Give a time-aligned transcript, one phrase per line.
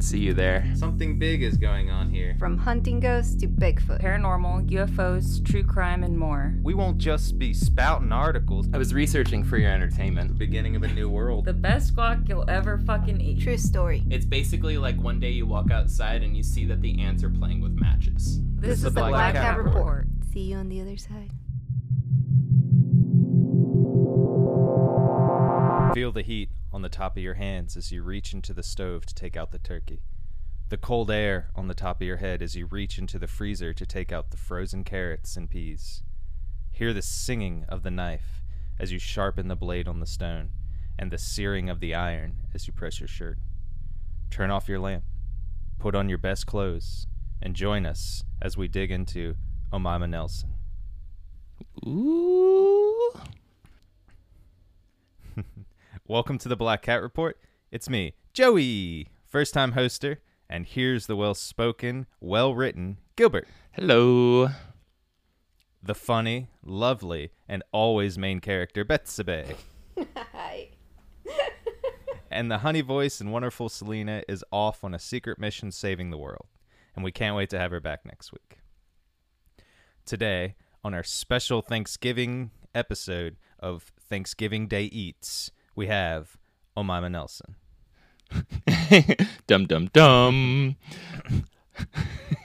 [0.00, 0.66] can see you there.
[0.74, 2.34] Something big is going on here.
[2.38, 4.00] From hunting ghosts to Bigfoot.
[4.00, 6.54] Paranormal, UFOs, true crime, and more.
[6.62, 8.66] We won't just be spouting articles.
[8.72, 10.28] I was researching for your entertainment.
[10.28, 11.44] The Beginning of a new world.
[11.44, 13.42] The best guac you'll ever fucking eat.
[13.42, 14.02] True story.
[14.08, 17.30] It's basically like one day you walk outside and you see that the ants are
[17.30, 18.40] playing with matches.
[18.56, 20.06] This, is the Black, Cat Report.
[20.32, 21.30] See you on the other side.
[25.94, 29.06] Feel the heat on the top of your hands as you reach into the stove
[29.06, 30.02] to take out the turkey.
[30.68, 33.72] The cold air on the top of your head as you reach into the freezer
[33.72, 36.02] to take out the frozen carrots and peas.
[36.70, 38.40] Hear the singing of the knife
[38.78, 40.50] as you sharpen the blade on the stone,
[40.98, 43.36] and the searing of the iron as you press your shirt.
[44.30, 45.04] Turn off your lamp,
[45.78, 47.06] put on your best clothes,
[47.42, 49.36] and join us as we dig into
[49.70, 50.54] Omaima Nelson.
[51.86, 53.12] Ooh.
[56.10, 57.38] Welcome to the Black Cat Report.
[57.70, 60.16] It's me, Joey, first time hoster,
[60.48, 64.48] and here's the well spoken, well written Gilbert, Hello.
[65.80, 69.54] the funny, lovely, and always main character Betsabe,
[70.16, 70.70] Hi.
[72.28, 76.18] and the honey voice and wonderful Selena is off on a secret mission saving the
[76.18, 76.48] world,
[76.96, 78.58] and we can't wait to have her back next week.
[80.04, 86.36] Today, on our special Thanksgiving episode of Thanksgiving Day Eats, we have
[86.76, 87.56] Omaima Nelson.
[89.46, 90.76] dum dum dum.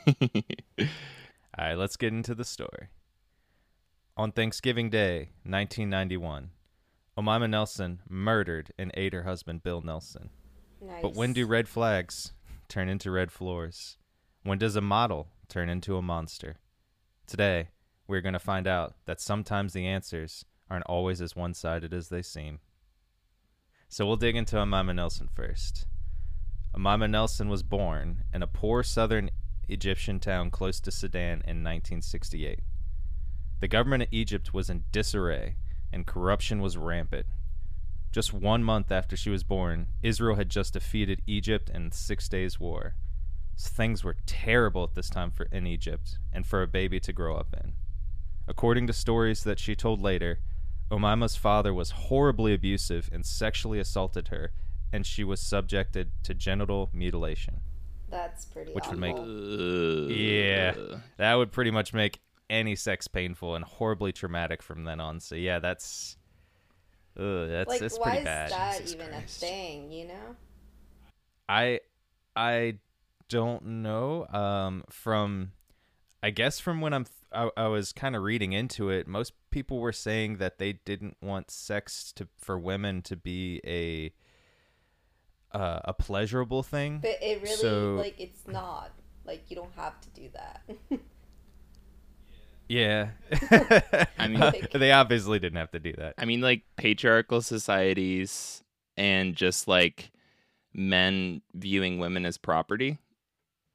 [0.22, 0.86] All
[1.58, 2.88] right, let's get into the story.
[4.16, 6.52] On Thanksgiving Day, 1991,
[7.18, 10.30] Omima Nelson murdered and ate her husband, Bill Nelson.
[10.80, 11.02] Nice.
[11.02, 12.32] But when do red flags
[12.70, 13.98] turn into red floors?
[14.44, 16.56] When does a model turn into a monster?
[17.28, 17.68] Today,
[18.08, 22.08] we're going to find out that sometimes the answers aren't always as one sided as
[22.08, 22.62] they seem.
[23.88, 25.86] So we'll dig into Omaima Nelson first.
[26.76, 29.30] Omaima Nelson was born in a poor southern
[29.70, 32.60] Egyptian town close to Sudan in 1968.
[33.62, 35.56] The government of Egypt was in disarray
[35.92, 37.26] and corruption was rampant.
[38.12, 42.28] Just one month after she was born, Israel had just defeated Egypt in the Six
[42.30, 42.96] Days War.
[43.56, 47.14] So things were terrible at this time for in Egypt and for a baby to
[47.14, 47.74] grow up in.
[48.48, 50.40] According to stories that she told later,
[50.92, 54.52] Omaima's father was horribly abusive and sexually assaulted her,
[54.94, 57.62] and she was subjected to genital mutilation.
[58.10, 59.26] That's pretty Which would awful.
[59.26, 60.76] make- Yeah,
[61.18, 62.20] that would pretty much make
[62.50, 65.20] any sex painful and horribly traumatic from then on.
[65.20, 66.18] So yeah, that's,
[67.18, 68.52] ugh, that's like, that's why pretty is bad.
[68.52, 69.44] that Jesus even Christ.
[69.44, 70.36] a thing, you know?
[71.50, 71.80] I
[72.36, 72.78] I
[73.30, 74.28] don't know.
[74.28, 75.52] Um, from
[76.22, 79.80] I guess from when I'm I, I was kind of reading into it, most people
[79.80, 84.14] were saying that they didn't want sex to for women to be a
[85.58, 87.00] uh, a pleasurable thing.
[87.00, 88.92] But it really, So- like, it's not.
[89.26, 90.62] Like, you don't have to do that.
[92.68, 93.10] Yeah.
[94.18, 96.16] I mean- Like- they obviously didn't have to do that.
[96.18, 98.64] I mean, like patriarchal societies
[98.98, 100.12] and just like
[100.74, 102.98] men viewing women as property.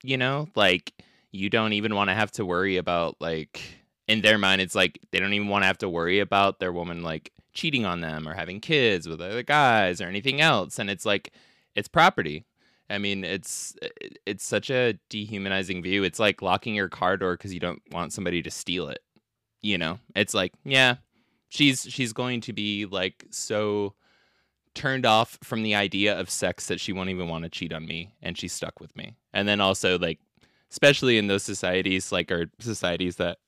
[0.02, 0.92] You know, like
[1.32, 3.60] you don't even want to have to worry about like
[4.08, 6.72] in their mind, it's like they don't even want to have to worry about their
[6.72, 10.78] woman like cheating on them or having kids with other guys or anything else.
[10.78, 11.32] And it's like
[11.74, 12.44] it's property.
[12.88, 13.76] I mean, it's
[14.26, 16.02] it's such a dehumanizing view.
[16.02, 19.00] It's like locking your car door because you don't want somebody to steal it.
[19.62, 20.96] You know, it's like yeah,
[21.48, 23.94] she's she's going to be like so
[24.74, 27.86] turned off from the idea of sex that she won't even want to cheat on
[27.86, 30.20] me and she's stuck with me and then also like
[30.70, 33.38] especially in those societies like our societies that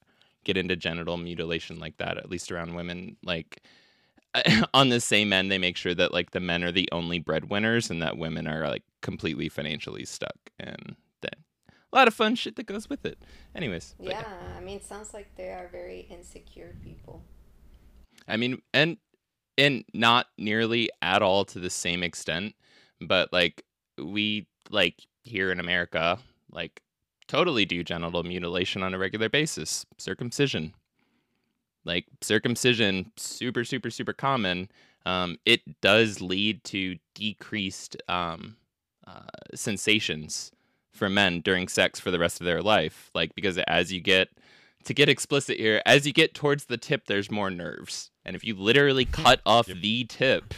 [0.44, 3.62] get into genital mutilation like that at least around women like
[4.74, 7.90] on the same end they make sure that like the men are the only breadwinners
[7.90, 11.30] and that women are like completely financially stuck and then
[11.70, 13.18] a lot of fun shit that goes with it
[13.54, 14.24] anyways but yeah,
[14.56, 17.22] I mean, it sounds like they are very insecure people.
[18.28, 18.96] I mean, and
[19.58, 22.54] and not nearly at all to the same extent,
[23.00, 23.64] but like
[23.98, 26.18] we like here in America,
[26.50, 26.80] like
[27.32, 30.74] totally do genital mutilation on a regular basis, circumcision.
[31.82, 34.68] Like circumcision, super super super common.
[35.06, 38.56] Um, it does lead to decreased um,
[39.06, 39.22] uh,
[39.54, 40.52] sensations
[40.92, 43.10] for men during sex for the rest of their life.
[43.14, 44.28] Like because as you get
[44.84, 48.10] to get explicit here, as you get towards the tip, there's more nerves.
[48.26, 50.52] And if you literally cut off the tip,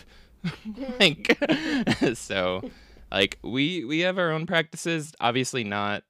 [1.01, 1.39] like,
[2.15, 2.69] so,
[3.13, 5.15] like, we we have our own practices.
[5.21, 6.03] Obviously, not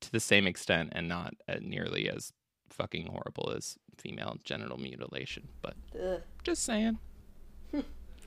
[0.00, 2.32] to the same extent, and not uh, nearly as
[2.70, 5.48] fucking horrible as female genital mutilation.
[5.62, 6.22] But Ugh.
[6.42, 6.98] just saying.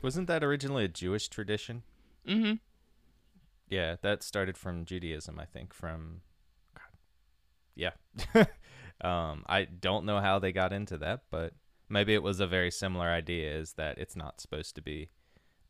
[0.02, 1.84] Wasn't that originally a Jewish tradition?
[2.28, 2.56] Mm-hmm.
[3.70, 5.74] Yeah, that started from Judaism, I think.
[5.74, 6.22] From,
[6.76, 6.84] God.
[7.74, 7.92] yeah.
[9.02, 11.54] um, I don't know how they got into that, but
[11.88, 13.56] maybe it was a very similar idea.
[13.58, 15.10] Is that it's not supposed to be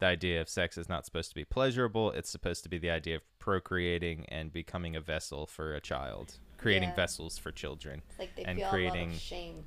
[0.04, 2.12] the idea of sex is not supposed to be pleasurable.
[2.12, 6.40] It's supposed to be the idea of procreating and becoming a vessel for a child,
[6.58, 6.96] creating Yeah.
[6.96, 9.64] vessels for children, It's like they And feel a lot creating- of shame.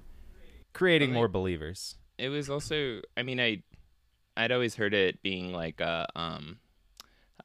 [0.74, 1.96] creating Well, more believers.
[2.18, 3.62] it was also i mean i
[4.36, 6.58] i'd always heard it being like a um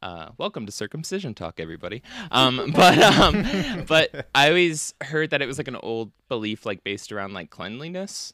[0.02, 2.02] uh welcome to circumcision talk everybody
[2.32, 6.84] um but um but i always heard that it was like an old belief like
[6.84, 8.34] based around like cleanliness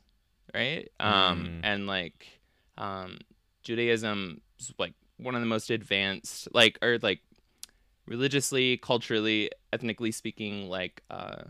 [0.56, 1.60] right um Mm.
[1.64, 2.28] and like
[2.78, 3.20] um
[3.64, 4.47] judaism is
[4.78, 7.22] like one of the most advanced like or like
[8.06, 11.44] religiously culturally ethnically speaking like uh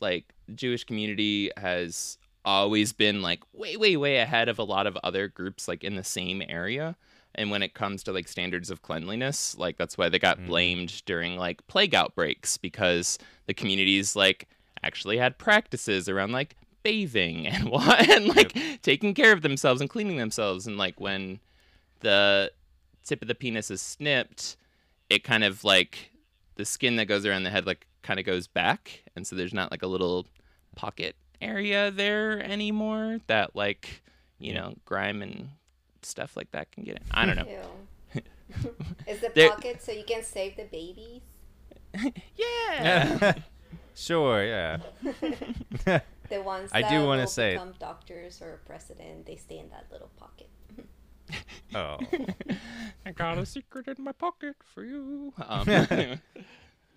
[0.00, 4.96] like Jewish community has always been like way way way ahead of a lot of
[5.04, 6.96] other groups like in the same area.
[7.34, 10.46] And when it comes to like standards of cleanliness like that's why they got Mhm.
[10.46, 14.48] blamed during like plague outbreaks because the communities like
[14.82, 19.90] actually had practices around like bathing and what and like taking care of themselves and
[19.90, 20.66] cleaning themselves.
[20.66, 21.40] And like when
[22.00, 22.50] the
[23.04, 24.56] tip of the penis is snipped
[25.08, 26.10] it kind of like
[26.56, 29.54] the skin that goes around the head like kind of goes back and so there's
[29.54, 30.26] not like a little
[30.76, 34.02] pocket area there anymore that like
[34.38, 34.60] you Yeah.
[34.60, 35.50] know grime and
[36.02, 37.46] stuff like that can get in i don't know
[38.14, 38.22] Ew.
[39.06, 41.22] Is the There- pocket so you can save the babies?
[42.36, 43.32] yeah
[43.94, 44.78] sure, yeah.
[46.28, 49.86] The ones I that do wanna say- become doctors or president, they stay in that
[49.90, 50.48] little pocket.
[51.74, 51.98] Oh.
[53.06, 55.66] i got a secret in my pocket for you um,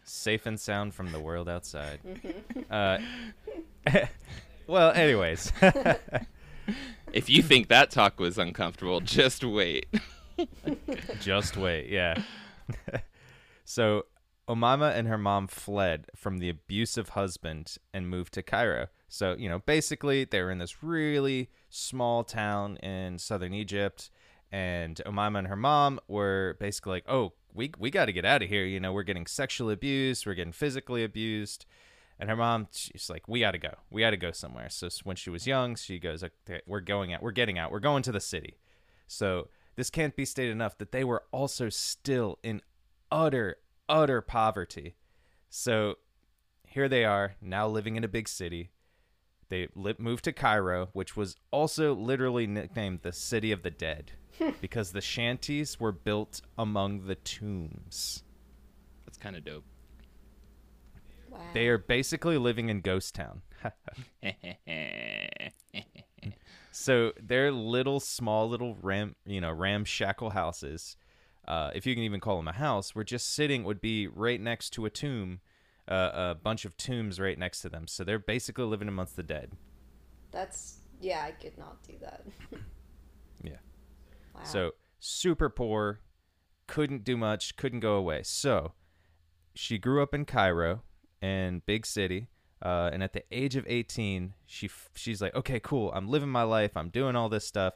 [0.04, 2.00] Safe and sound from the world outside.
[2.70, 2.98] Uh,
[4.68, 5.52] well, anyways.
[7.14, 9.86] if you think that talk was uncomfortable just wait
[11.20, 12.22] Just wait, yeah.
[13.66, 14.06] so,
[14.48, 18.88] Omaima and her mom fled from the abusive husband and moved to Cairo.
[19.08, 24.10] So, you know, basically, they were in this really small town in southern Egypt,
[24.54, 28.44] and Omaima and her mom were basically like, "Oh, we we got to get out
[28.44, 28.66] of here.
[28.66, 31.66] You know, we're getting sexually abused, we're getting physically abused."
[32.20, 33.74] And her mom, she's like, "We got to go.
[33.90, 37.12] We got to go somewhere." So when she was young, she goes, "Okay, we're going
[37.12, 37.24] out.
[37.24, 37.72] We're getting out.
[37.72, 38.60] We're going to the city."
[39.08, 42.62] So this can't be stated enough that they were also still in
[43.12, 43.58] utter,
[43.90, 44.94] utter poverty.
[45.50, 45.96] So
[46.68, 48.70] here they are now living in a big city.
[49.50, 54.14] They li- moved to Cairo, which was also literally nicknamed the City of the Dead
[54.62, 58.24] because the shanties were built among the tombs.
[59.06, 59.66] that's kind of dope
[61.30, 61.40] Wow.
[61.56, 63.42] They are basically living in Ghost Town.
[66.76, 70.98] So they're little, small, little ram, you know, ramshackle houses.
[71.48, 74.42] Uh, if you can even call them a house, where just sitting would be right
[74.42, 75.40] next to a tomb,
[75.88, 77.88] uh, a bunch of tombs right next to them.
[77.88, 79.52] So they're basically living amongst the dead.
[80.32, 82.26] That's yeah, I could not do that.
[83.44, 83.58] Yeah.
[84.34, 84.44] Wow.
[84.44, 86.00] So super poor,
[86.68, 88.22] couldn't do much, couldn't go away.
[88.24, 88.72] So
[89.54, 90.82] she grew up in Cairo,
[91.22, 92.28] in big city,
[92.62, 96.30] uh, and at the age of eighteen, she f- she's like, okay, cool, I'm living
[96.30, 97.74] my life, I'm doing all this stuff.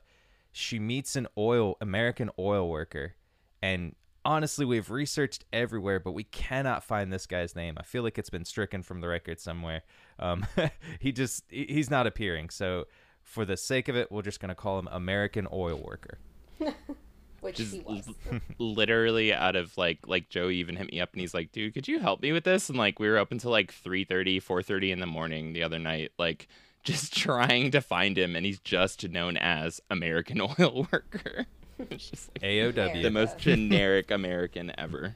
[0.53, 3.15] She meets an oil American oil worker,
[3.61, 3.95] and
[4.27, 7.75] honestly, we've researched everywhere, but we cannot find this guy's name.
[7.77, 9.81] I feel like it's been stricken from the record somewhere.
[10.19, 10.45] Um,
[10.99, 12.85] he just he's not appearing, so.
[13.23, 16.17] For the sake of it, we're just gonna call him American Oil Worker.
[17.41, 18.09] which Just he was.
[18.57, 21.87] literally out of like like joe even hit me up and he's like dude could
[21.87, 24.99] you help me with this and like we were up until like 3.30 4.30 in
[24.99, 26.47] the morning the other night like
[26.83, 31.45] just trying to find him and he's just known as american oil worker it's just
[31.45, 31.56] like
[32.41, 33.01] AOW.
[33.03, 35.15] the most generic american ever.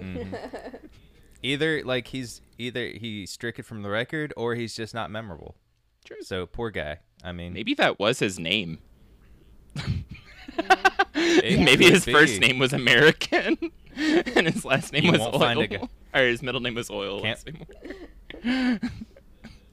[0.00, 0.34] Mm-hmm.
[1.42, 5.54] Either like he's either he stricken from the record or he's just not memorable.
[6.04, 6.18] True.
[6.22, 6.98] So poor guy.
[7.24, 8.78] I mean, maybe that was his name.
[11.14, 13.56] It maybe could his first name was american
[13.96, 15.38] and his last name You was oil.
[15.38, 17.22] find or his middle name was oil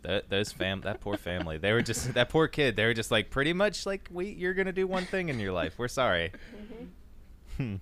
[0.03, 1.57] Can't- last name- Th- those fam that poor family.
[1.57, 2.75] They were just that poor kid.
[2.75, 5.51] They were just like pretty much like we you're gonna do one thing in your
[5.51, 5.75] life.
[5.77, 6.31] We're sorry.
[7.57, 7.75] Hmm.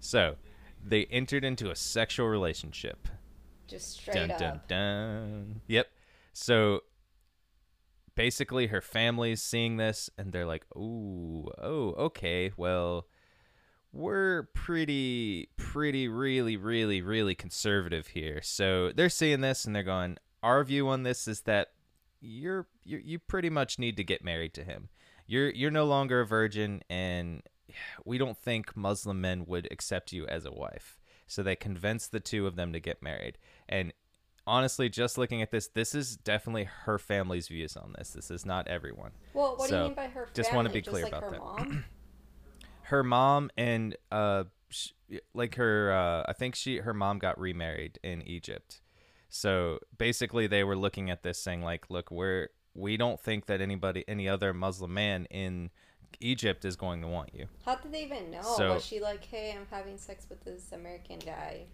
[0.00, 0.36] so
[0.84, 3.08] they entered into a sexual relationship.
[3.68, 4.38] Just straight dun up.
[4.38, 5.60] dun dun.
[5.66, 5.86] Yep.
[6.32, 6.80] So
[8.14, 12.52] basically, her family's seeing this, and they're like, "Ooh, oh, okay.
[12.56, 13.06] Well,
[13.92, 20.16] we're pretty, pretty, really, really, really conservative here." So they're seeing this, and they're going,
[20.42, 21.68] "Our view on this is that
[22.20, 24.88] you're, you you pretty much need to get married to him.
[25.26, 27.42] You're you're no longer a virgin, and
[28.04, 32.20] we don't think Muslim men would accept you as a wife." So they convinced the
[32.20, 33.38] two of them to get married.
[33.68, 33.92] And
[34.46, 38.10] honestly, just looking at this, this is definitely her family's views on this.
[38.10, 39.12] This is not everyone.
[39.32, 40.32] Well, what do you mean by her family?
[40.34, 41.40] just wanna be clear like about her that.
[41.40, 41.84] Mom?
[42.86, 44.90] Her mom and uh sh-
[45.32, 48.81] like her uh I think she her mom got remarried in Egypt.
[49.34, 53.62] So basically they were looking at this saying like, look, we're we don't think that
[53.62, 55.70] anybody any other Muslim man in
[56.20, 57.46] Egypt is going to want you.
[57.64, 58.42] How did they even know?
[58.42, 61.64] So- Was she like, hey, I'm having sex with this American guy?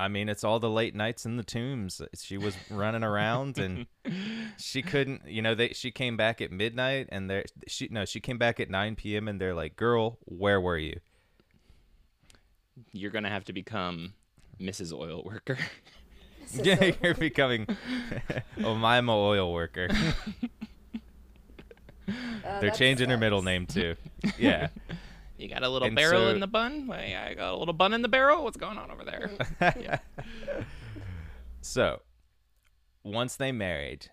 [0.00, 2.02] I mean, it's all the late nights in the tombs.
[2.14, 3.86] She was running around and
[4.58, 8.18] she couldn't, you know, they she came back at midnight and there she no, she
[8.18, 9.28] came back at 9 p.m.
[9.28, 10.98] and they're like, "Girl, where were you?"
[12.92, 14.14] You're gonna have to become
[14.60, 14.92] Mrs.
[14.92, 15.58] Oil Worker.
[16.48, 17.66] So- yeah, you're becoming
[18.64, 19.88] oh, I'm oil worker.
[19.90, 20.12] uh,
[22.60, 23.96] They're that changing her middle name too.
[24.38, 24.68] Yeah.
[25.36, 26.86] You got a little And barrel so- in the bun?
[26.86, 28.44] Well, yeah, I got a little bun in the barrel.
[28.44, 29.30] What's going on over there?
[29.78, 29.98] yeah.
[31.60, 32.00] So,
[33.04, 34.08] once they married,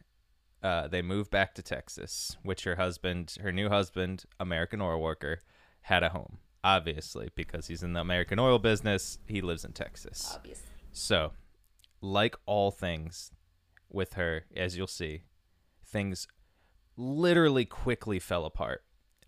[0.61, 5.39] uh, they moved back to Texas, which her husband, her new husband, American oil worker,
[5.81, 6.39] had a home.
[6.63, 10.31] Obviously, because he's in the American oil business, he lives in Texas.
[10.35, 10.67] Obviously.
[10.91, 11.31] So,
[12.05, 13.31] like all things
[13.89, 15.23] with her, as you'll see,
[15.85, 16.27] things
[16.95, 18.83] literally quickly fell apart.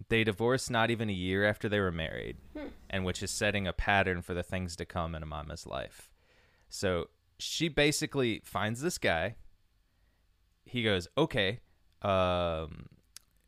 [0.09, 2.37] They divorced not even a year after they were married,
[2.89, 6.11] and which is setting a pattern for the things to come in Omaima's life.
[6.69, 7.07] So
[7.39, 9.35] she basically finds this guy.
[10.65, 11.61] He goes, okay.
[12.03, 12.87] Um,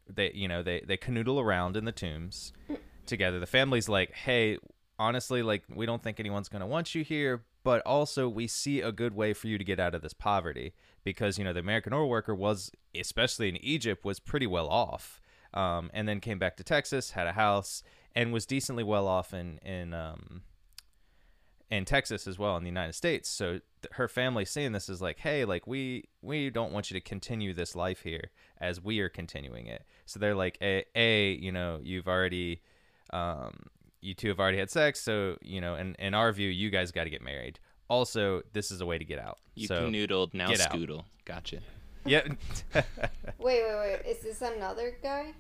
[0.08, 2.52] they, you know, they they canoodle around in the tombs
[3.06, 3.40] together.
[3.40, 4.58] The family's like, hey,
[4.98, 8.92] honestly, like we don't think anyone's gonna want you here, but also we see a
[8.92, 10.74] good way for you to get out of this poverty
[11.04, 15.22] because you know the American oil worker was, especially in Egypt, was pretty well off,
[15.54, 17.84] um, and then came back to Texas, had a house,
[18.16, 20.42] and was decently well off in in um,
[21.72, 23.30] in Texas as well in the United States.
[23.30, 27.00] So th- her family seeing this is like, hey, like we we don't want you
[27.00, 29.84] to continue this life here as we are continuing it.
[30.06, 32.62] So they're like, a, a you know, you've already,
[33.12, 33.68] um,
[34.01, 36.91] you two have already had sex, so you know, and in our view, you guys
[36.91, 37.60] got to get married.
[37.89, 39.39] Also, this is a way to get out.
[39.56, 40.72] You so canoodled, now get out.
[40.74, 41.03] scoodle.
[41.25, 41.60] Gotcha.
[42.06, 42.22] yeah.
[42.74, 42.84] Wait,
[43.39, 44.01] wait, wait.
[44.06, 45.34] Is this another guy?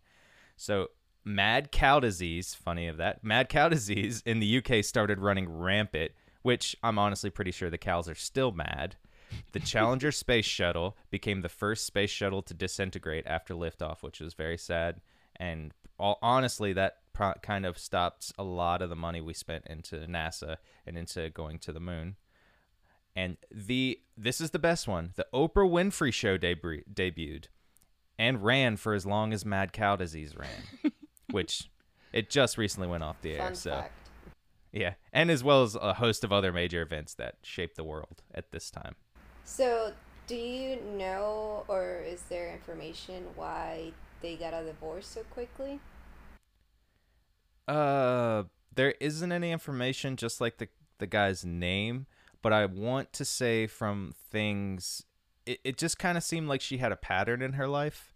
[0.56, 0.90] So,
[1.24, 6.12] mad cow disease, funny of that, mad cow disease in the UK started running rampant,
[6.42, 8.96] which I'm honestly pretty sure the cows are still mad.
[9.52, 14.34] The Challenger space shuttle became the first space shuttle to disintegrate after liftoff, which was
[14.34, 15.00] very sad.
[15.36, 19.66] And all, honestly, that pro- kind of stopped a lot of the money we spent
[19.66, 22.16] into NASA and into going to the moon.
[23.14, 25.12] And the this is the best one.
[25.16, 27.46] The Oprah Winfrey Show debu- debuted
[28.18, 30.91] and ran for as long as Mad Cow Disease ran,
[31.32, 31.70] which
[32.12, 33.38] it just recently went off the air.
[33.38, 34.10] Fun so fact.
[34.72, 38.22] yeah, and as well as a host of other major events that shaped the world
[38.34, 38.96] at this time.
[39.44, 39.92] So,
[40.26, 45.80] do you know, or is there information why they got a divorce so quickly?
[47.66, 52.06] Uh, there isn't any information, just like the the guy's name,
[52.42, 55.04] but I want to say from things,
[55.46, 58.11] it, it just kind of seemed like she had a pattern in her life,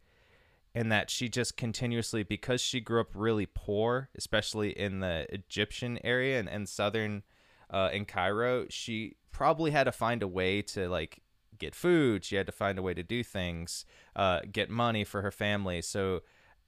[0.77, 5.99] and that she just continuously because she grew up really poor, especially in the Egyptian
[6.05, 7.23] area and, and southern
[7.71, 11.21] uh, in Cairo, she probably had to find a way to like
[11.59, 12.25] get food.
[12.25, 15.81] She had to find a way to do things, uh, get money for her family.
[15.83, 16.21] So,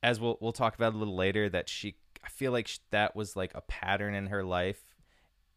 [0.02, 3.14] as we'll we'll talk about a little later, that she I feel like sh- that
[3.14, 4.96] was like a pattern in her life,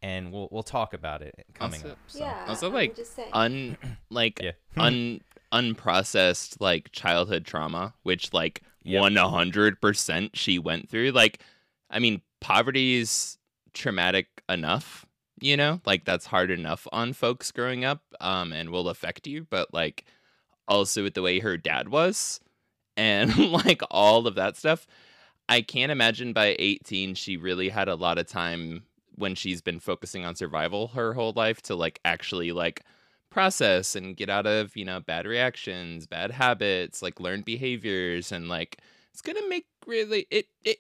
[0.02, 1.98] and we'll we'll talk about it coming Also- up.
[2.08, 2.20] So.
[2.20, 2.46] yeah.
[2.48, 3.18] Also, like, just.
[3.34, 3.78] Un
[4.10, 4.52] like Yeah.
[4.78, 11.12] un unprocessed like childhood trauma, which like one hundred percent she went through.
[11.12, 11.42] Like,
[11.90, 13.38] I mean, poverty's
[13.74, 15.06] traumatic enough,
[15.40, 19.46] you know, like that's hard enough on folks growing up, um, and will affect you.
[19.50, 20.06] But like,
[20.68, 22.40] also with the way her dad was,
[22.98, 24.88] and like all of that stuff,
[25.50, 28.84] I can't imagine by eighteen she really had a lot of time
[29.16, 32.82] when she's been focusing on survival her whole life to like actually like
[33.32, 38.48] process and get out of you know bad reactions bad habits like learned behaviors and
[38.50, 38.78] like
[39.12, 40.78] it's gonna make really it it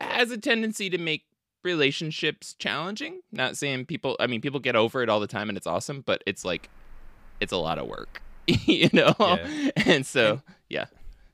[0.00, 1.24] has a tendency to make
[1.64, 5.56] relationships challenging not saying people i mean people get over it all the time and
[5.56, 6.68] it's awesome but it's like
[7.40, 9.70] it's a lot of work you know Yeah.
[9.86, 10.86] and so yeah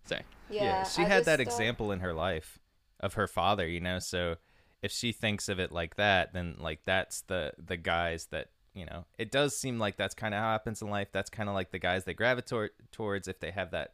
[0.04, 2.58] sorry yeah, she I had that don't- example in her life
[3.00, 3.98] of her father, you know.
[3.98, 4.36] So
[4.82, 8.85] if she thinks of it like that, then like that's the the guys that you
[8.87, 9.04] know.
[9.19, 11.09] It does seem like that's kind of how it happens in life.
[11.12, 13.93] That's kind of like the guys they gravitate towards if they have that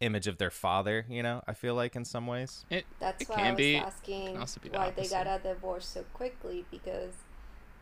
[0.00, 1.04] image of their father.
[1.08, 2.64] You know, I feel like in some ways.
[2.70, 5.26] it That's it why can I was be asking also be the why they got
[5.26, 5.50] opposite.
[5.50, 7.14] a divorce so quickly because,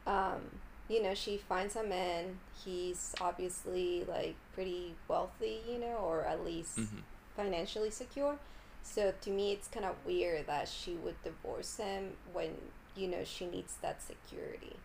[0.06, 0.40] um,
[0.88, 2.38] you know, she finds a man.
[2.64, 7.02] He's obviously like pretty wealthy, you know, or at least Mhm.
[7.36, 8.36] financially secure.
[8.82, 12.56] So to me, it's kind of weird that she would divorce him when
[12.96, 14.76] you know she needs that security.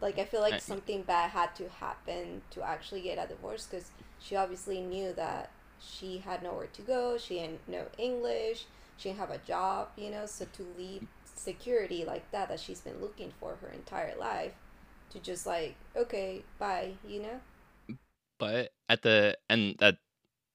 [0.00, 3.90] Like I feel like something bad had to happen to actually get a divorce because
[4.18, 7.18] she obviously knew that she had nowhere to go.
[7.18, 8.66] She didn't know English.
[8.96, 10.26] She didn't have a job, you know.
[10.26, 14.52] So to leave security like that that she's been looking for her entire life,
[15.10, 17.96] to just like okay, bye, you know.
[18.38, 19.98] but at the and that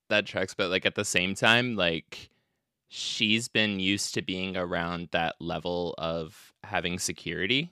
[0.10, 2.30] that tracks but like at the same time like
[2.90, 7.72] she's been used to being around that level of having security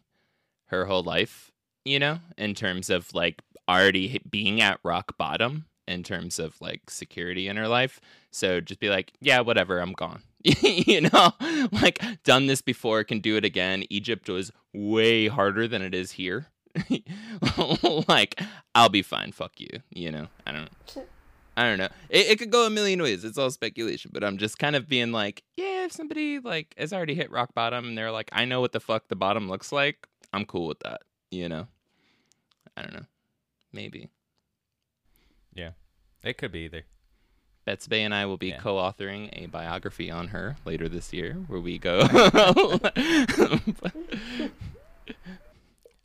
[0.68, 1.52] her whole life
[1.84, 6.90] you know in terms of like already being at rock bottom in terms of like
[6.90, 8.00] security in her life
[8.32, 11.32] so just be like yeah whatever i'm gone you know
[11.72, 16.12] like done this before can do it again egypt was way harder than it is
[16.12, 16.48] here
[18.08, 18.40] like
[18.74, 19.32] I'll be fine.
[19.32, 19.70] Fuck you.
[19.90, 20.28] You know.
[20.46, 20.70] I don't.
[21.58, 21.88] I don't know.
[22.10, 23.24] It, it could go a million ways.
[23.24, 24.12] It's all speculation.
[24.14, 27.54] But I'm just kind of being like, yeah, if somebody like has already hit rock
[27.54, 30.08] bottom and they're like, I know what the fuck the bottom looks like.
[30.36, 31.02] I'm cool with that.
[31.32, 31.68] You know.
[32.78, 33.06] I don't know.
[33.72, 34.10] Maybe.
[35.54, 35.72] Yeah,
[36.24, 36.84] it could be either.
[37.66, 38.60] Betsabe and I will be Yeah.
[38.60, 42.02] co-authoring a biography on her later this year, where we go.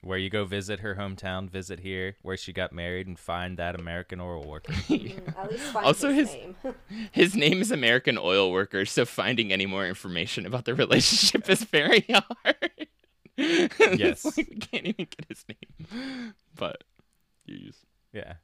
[0.03, 3.79] Where you go visit her hometown, visit here, where she got married, and find that
[3.79, 4.73] American oil worker.
[4.73, 6.57] Mm, At least find Also his, his- name.
[7.12, 11.64] His name is American Oil Worker, so finding any more information about the relationship is
[11.64, 12.87] very hard.
[13.96, 14.24] Yes.
[14.24, 16.35] Like we can't even get his name.
[16.55, 16.85] But
[17.46, 18.35] use Yeah.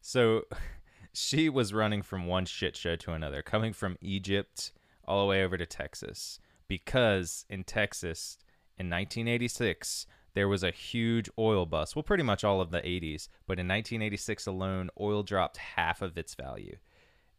[0.00, 0.42] So
[1.12, 4.72] she was running from one shit show to another, coming from Egypt
[5.06, 6.38] all the way over to Texas.
[6.66, 8.38] Because in Texas
[8.78, 11.94] in 1986, there was a huge oil bust.
[11.94, 13.28] Well, pretty much all of the 80s.
[13.46, 16.76] But in 1986 alone, oil dropped half of its value.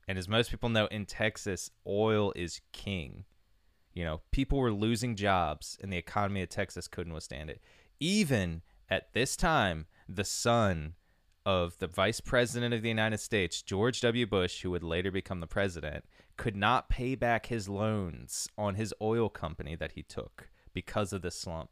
[0.08, 3.25] And as most people know, in Texas, oil is king.
[3.95, 7.62] You know, people were losing jobs, and the economy of Texas couldn't withstand it.
[7.99, 10.93] Even at this time, the son
[11.45, 14.27] of the vice president of the United States, George W.
[14.27, 16.03] Bush, who would later become the president,
[16.38, 21.21] could not pay back his loans on his oil company that he took because of
[21.21, 21.69] the slump.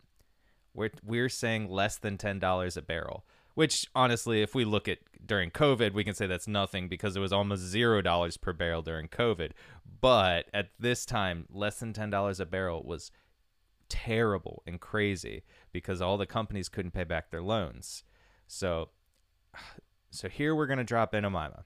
[0.73, 5.51] We're, we're saying less than $10 a barrel, which honestly, if we look at during
[5.51, 9.51] COVID, we can say that's nothing because it was almost $0 per barrel during COVID.
[10.01, 13.11] But at this time, less than $10 a barrel was
[13.89, 18.03] terrible and crazy because all the companies couldn't pay back their loans.
[18.47, 18.89] So
[20.11, 21.63] so here we're going to drop in Omaima.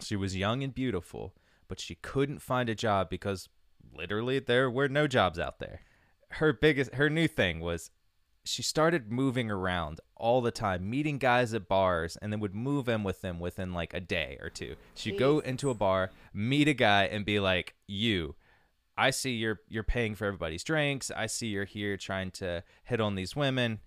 [0.00, 1.34] She was young and beautiful,
[1.66, 3.48] but she couldn't find a job because
[3.92, 5.82] literally there were no jobs out there.
[6.32, 7.90] Her biggest her new thing was
[8.48, 12.88] she started moving around all the time, meeting guys at bars, and then would move
[12.88, 14.74] in with them within like a day or two.
[14.94, 18.34] She'd go into a bar, meet a guy, and be like, "You,
[18.96, 21.10] I see you're you're paying for everybody's drinks.
[21.14, 23.80] I see you're here trying to hit on these women.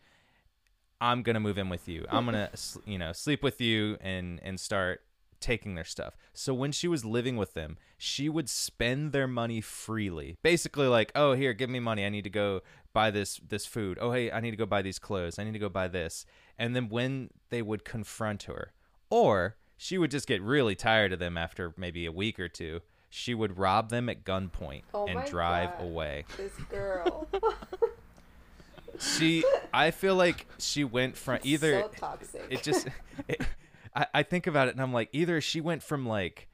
[1.02, 2.06] I'm gonna move in with you.
[2.10, 2.52] I'm gonna
[2.86, 5.02] you know sleep with you and and start
[5.40, 6.16] taking their stuff.
[6.34, 10.38] So when she was living with them, she would spend their money freely.
[10.44, 12.06] Basically like, "Oh, here, give me money.
[12.06, 12.62] I need to go
[12.94, 13.98] buy this this food.
[14.02, 15.40] Oh, hey, I need to go buy these clothes.
[15.40, 16.26] I need to go buy this."
[16.58, 18.74] And then when they would confront her,
[19.10, 22.82] or she would just get really tired of them after maybe a week or two,
[23.10, 25.84] she would rob them at gunpoint Oh and drive God.
[25.86, 26.26] away.
[26.38, 27.28] This girl.
[29.00, 32.46] She I feel like she went from either so toxic.
[32.50, 32.88] it just
[33.28, 33.42] it,
[33.96, 36.50] I, I think about it and i'm like either she went from like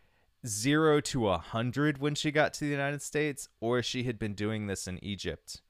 [0.46, 4.34] zero to a hundred when she got to the united states or she had been
[4.34, 5.62] doing this in egypt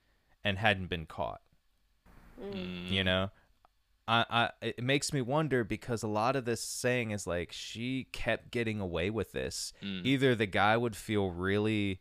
[0.47, 1.41] and hadn't been caught
[2.39, 2.91] Mm.
[2.91, 3.31] you know
[4.07, 8.07] I, I it makes me wonder because a lot of this saying is like she
[8.11, 10.05] kept getting away with this Mm.
[10.05, 11.99] either the guy would feel really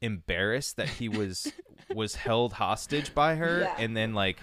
[0.00, 1.52] embarrassed that he was
[1.94, 3.74] was held hostage by her Yeah.
[3.78, 4.38] and then like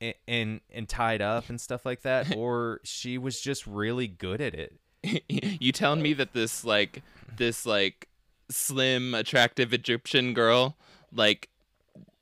[0.00, 4.40] a- and and tied up and stuff like that or she was just really good
[4.40, 4.80] at it
[5.28, 7.02] you telling me that this like
[7.36, 8.08] this like
[8.50, 10.76] slim attractive egyptian girl
[11.12, 11.48] like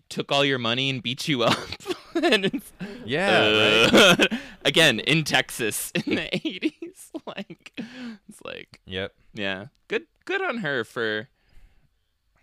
[0.09, 1.59] took all your money and beat you up.
[2.17, 2.73] And it's,
[3.05, 3.93] yeah right.
[4.33, 7.79] uh, again in texas in the 80s like
[8.27, 9.13] it's like yep.
[9.35, 11.29] yeah good good on her for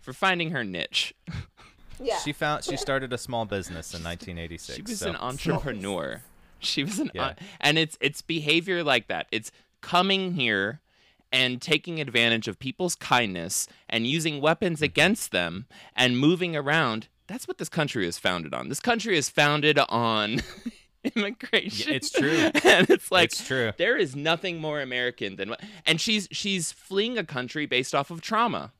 [0.00, 1.12] for finding her niche.
[2.00, 2.18] Yeah.
[2.18, 6.22] she found she started a small business in 1986 she was so- an entrepreneur.
[6.60, 7.32] She was an Yeah.
[7.60, 9.26] and it's it's behavior like that.
[9.32, 9.50] It's
[9.80, 10.80] coming here
[11.32, 14.84] and taking advantage of people's kindness and using weapons Mm-hmm.
[14.84, 19.28] against them and moving around that's what this country is founded on this country is
[19.28, 20.40] founded on
[21.16, 22.30] immigration it's true.
[22.64, 26.72] and it's like it's true there is nothing more american than what and she's she's
[26.72, 28.72] fleeing a country based off of trauma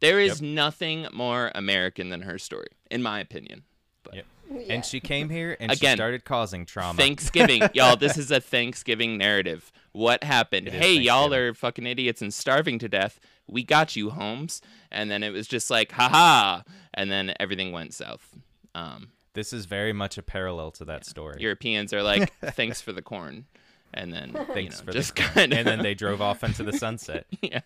[0.00, 3.62] there is nothing more american than her story in my opinion
[4.02, 4.26] but Yep.
[4.50, 4.74] Yeah.
[4.74, 7.96] and she came here and she Again, started causing trauma Thanksgiving, y'all.
[7.96, 9.72] This is a Thanksgiving narrative.
[9.92, 10.68] What happened?
[10.68, 13.18] It is Hey, y'all are fucking idiots and starving to death.
[13.46, 14.60] We got you, Holmes.
[14.92, 16.60] And then it was just like, haha.
[16.94, 18.28] And then everything went south.
[18.74, 22.92] Um, this is very much a parallel to that story Europeans are like, thanks for
[22.92, 23.46] the corn.
[23.92, 25.28] And then, Thanks you for know, the just corn.
[25.30, 25.58] kind of.
[25.58, 27.60] and then they drove off into the sunset yeah.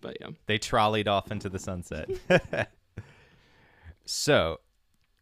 [0.00, 0.28] But yeah.
[0.46, 2.08] They trolleyed off into the sunset.
[4.04, 4.60] so,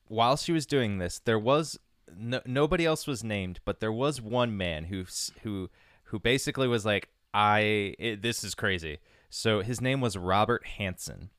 [0.06, 1.78] while she was doing this, there was
[2.16, 5.04] no, nobody else was named, but there was one man who
[5.42, 5.68] who
[6.04, 8.98] who basically was like, "I it, this is crazy."
[9.30, 11.30] So his name was Robert Hansen.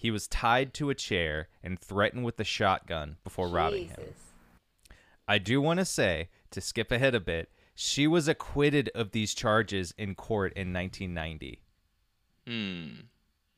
[0.00, 4.00] He was tied to a chair and threatened with a shotgun before robbing him.
[5.28, 9.34] I do want to say, to skip ahead a bit, she was acquitted of these
[9.34, 11.60] charges in court in 1990.
[12.46, 13.00] Hmm.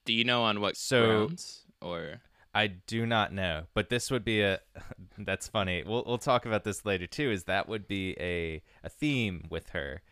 [0.04, 1.62] Do you know on what So- grounds?
[1.80, 2.20] Or.
[2.52, 4.58] I do not know, but this would be a.
[5.18, 5.84] That's funny.
[5.86, 7.30] We'll we'll talk about this later too.
[7.30, 10.02] Is that would be a a theme with her,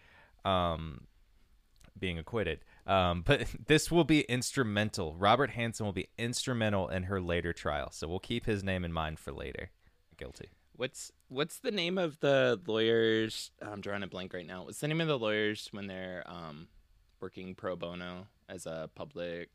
[0.45, 1.07] um,
[1.99, 2.61] being acquitted.
[2.91, 5.15] Um, but this will be instrumental.
[5.15, 8.93] Robert Hansen will be instrumental in her later trial, so we'll keep his name in
[8.93, 9.71] mind for later.
[10.17, 10.51] Guilty.
[10.77, 13.51] What's what's the name of the lawyers?
[13.63, 14.65] I'm drawing a blank right now.
[14.65, 16.69] What's the name of the lawyers when they're um,
[17.21, 19.49] working pro bono as a public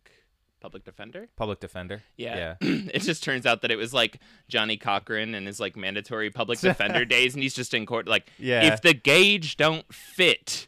[0.62, 1.28] public defender?
[1.36, 2.04] Public defender.
[2.16, 2.56] Yeah.
[2.62, 6.60] it just turns out that it was like Johnnie Cochran and his like mandatory public
[6.62, 8.74] defender days, and he's just in court like, Yeah.
[8.74, 10.68] if the gauge don't fit,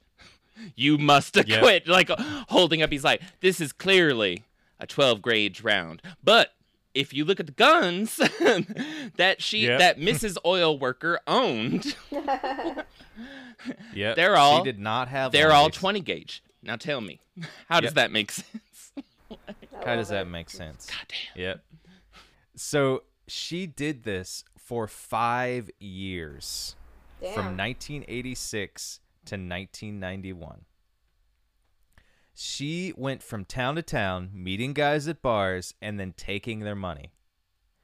[0.75, 1.47] you must Yep.
[1.49, 1.87] acquit.
[1.87, 2.09] Like
[2.49, 4.43] holding up, he's like, this is clearly
[4.79, 6.51] a 12 gauge round, but.
[6.93, 8.15] If you look at the guns
[9.17, 9.77] that she Yep.
[9.79, 10.35] that Mrs.
[10.43, 11.95] Oil Worker owned,
[13.93, 14.15] Yep.
[14.15, 15.31] They're all- She did not have.
[15.31, 16.43] they're all They- 20 gauge.
[16.63, 17.19] Now tell me,
[17.69, 17.93] how does Yep.
[17.95, 18.91] that make sense?
[19.85, 20.87] How does that make sense?
[20.87, 21.41] God damn.
[21.43, 21.63] Yep.
[22.55, 26.75] So she did this for five years,
[27.21, 27.33] Damn.
[27.33, 30.65] from 1986 to 1991.
[32.33, 37.13] She went from town to town, meeting guys at bars, and then taking their money.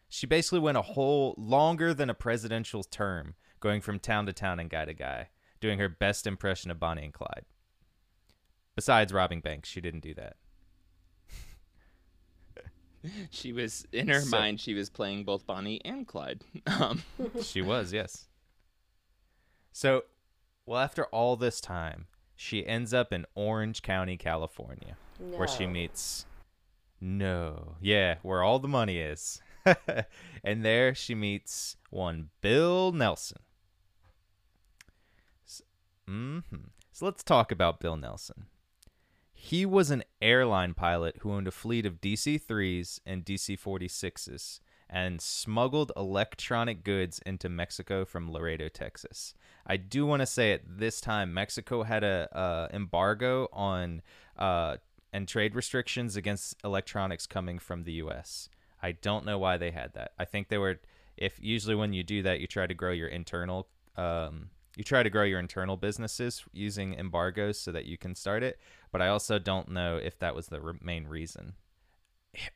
[0.10, 4.60] She basically went a whole longer than a presidential term, going from town to town
[4.60, 5.30] and guy to guy,
[5.60, 7.46] doing her best impression of Bonnie and Clyde.
[8.76, 10.36] Besides robbing banks, she didn't do that.
[13.32, 14.62] She was in her So- mind.
[14.62, 16.42] She was playing both Bonnie and Clyde.
[16.68, 17.04] Um,
[17.42, 18.28] she was, yes.
[19.76, 20.04] So,
[20.66, 26.26] well, after all this time, she ends up in Orange County, California, where she meets.
[27.00, 27.76] No.
[27.82, 29.42] Yeah, where all the money is.
[30.44, 33.40] and there she meets one Bill Nelson.
[36.08, 36.40] hmm
[36.92, 38.46] So let's talk about Bill Nelson.
[39.34, 44.60] He was an airline pilot who owned a fleet of DC 3s and DC 46s
[44.94, 49.34] and smuggled electronic goods into Mexico from Laredo, Texas.
[49.66, 54.04] I do want to say at this time Mexico had a uh, embargo on
[54.38, 54.78] uh,
[55.12, 58.50] and trade restrictions against electronics coming from the U.S.
[58.84, 60.12] I don't know why they had that.
[60.20, 60.80] I think they were
[61.18, 65.04] if usually when you do that you try to grow your internal um, you try
[65.04, 68.60] to grow your internal businesses using embargoes so that you can start it
[68.92, 71.54] but i also don't know if that was the re- main reason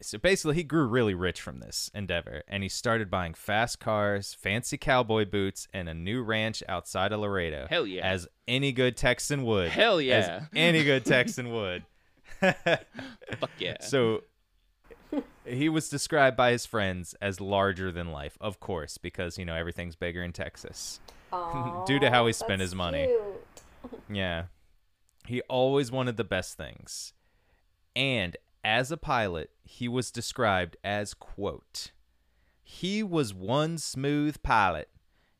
[0.02, 4.34] so basically he grew really rich from this endeavor and he started buying fast cars
[4.34, 8.06] fancy cowboy boots and a new ranch outside of laredo Hell yeah.
[8.06, 10.42] as any good texan would Hell yeah as yeah.
[10.56, 11.84] any good texan would
[12.40, 13.78] Fuck yeah.
[13.82, 14.24] so
[15.46, 19.56] he was described by his friends as larger than life, of course, because you know
[19.56, 21.00] everything's bigger in Texas.
[21.86, 23.08] Due to how he spent his money.
[23.08, 24.02] cute.
[24.10, 24.44] Yeah.
[25.26, 27.13] He always wanted the best things.
[27.96, 31.91] And as a pilot, he was described as quote,
[32.62, 34.89] "He was one smooth pilot.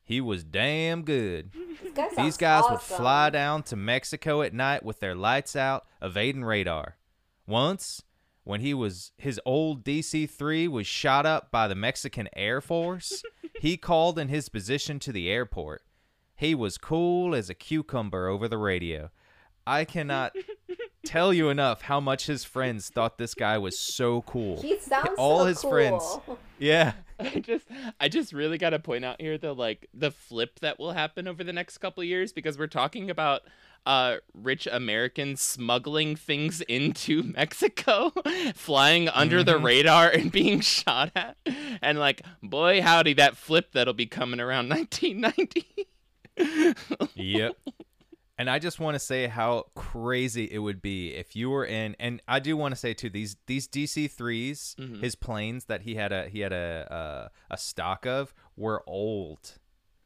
[0.02, 1.52] He was damn good.
[2.18, 6.96] These guys would fly down to Mexico at night with their lights out, evading radar.
[7.46, 8.02] Once,
[8.46, 13.22] when he was his old DC-3 was shot up by the Mexican Air Force,
[13.60, 15.84] he called in his position to the airport.
[16.34, 19.10] He was cool as a cucumber over the radio.
[19.66, 20.34] I cannot
[21.08, 24.62] tell you enough how much his friends thought this guy was so cool.
[24.62, 25.72] He sounds All so his cool.
[25.72, 26.20] friends.
[26.60, 26.94] Yeah.
[27.20, 27.66] I just
[28.00, 31.28] I just really got to point out here the like the flip that will happen
[31.28, 33.42] over the next couple of years because we're talking about
[33.88, 38.12] uh rich Americans smuggling things into Mexico,
[38.54, 39.64] flying under the Mhm.
[39.64, 41.38] radar and being shot at.
[41.82, 45.88] And like boy howdy that flip that'll be coming around 1990.
[47.16, 47.56] yep.
[48.40, 51.96] And I just want to say how crazy it would be if you were in
[52.00, 55.02] and I do want to say too these these DC 3s Mhm.
[55.02, 59.58] his planes that he had a he had a a, a stock of were old.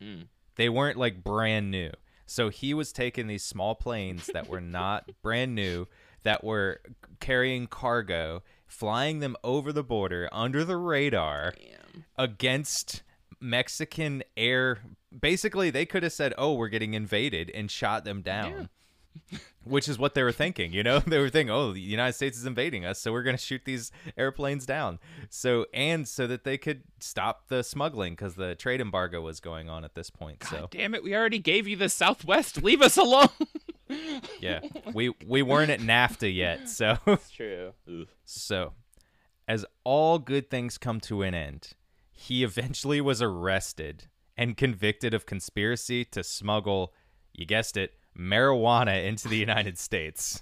[0.02, 0.28] Mm.
[0.56, 1.92] They weren't like brand new.
[2.26, 5.88] So he was taking these small planes that were not brand new
[6.24, 6.80] that were
[7.20, 12.06] carrying cargo, flying them over the border under the radar Damn.
[12.18, 13.04] against
[13.42, 14.80] Mexican air.
[15.18, 18.70] Basically, they could have said, "Oh, we're getting invaded," and shot them down.
[19.66, 21.00] Which is what they were thinking, you know?
[21.06, 23.64] They were thinking, "Oh, the United States is invading us, so we're going to shoot
[23.66, 28.80] these airplanes down." So, and so that they could stop the smuggling cuz the trade
[28.80, 30.40] embargo was going on at this point.
[30.40, 32.64] God So, damn it, we already gave you the Southwest.
[32.64, 33.30] Leave us alone.
[34.40, 34.62] yeah.
[34.94, 36.70] We we weren't at NAFTA yet.
[36.70, 37.74] So, It's true.
[38.26, 38.74] So,
[39.48, 41.74] as all good things come to an end,
[42.14, 44.08] he eventually was arrested
[44.42, 46.92] and convicted of conspiracy to smuggle,
[47.32, 50.42] you guessed it, marijuana into the United States.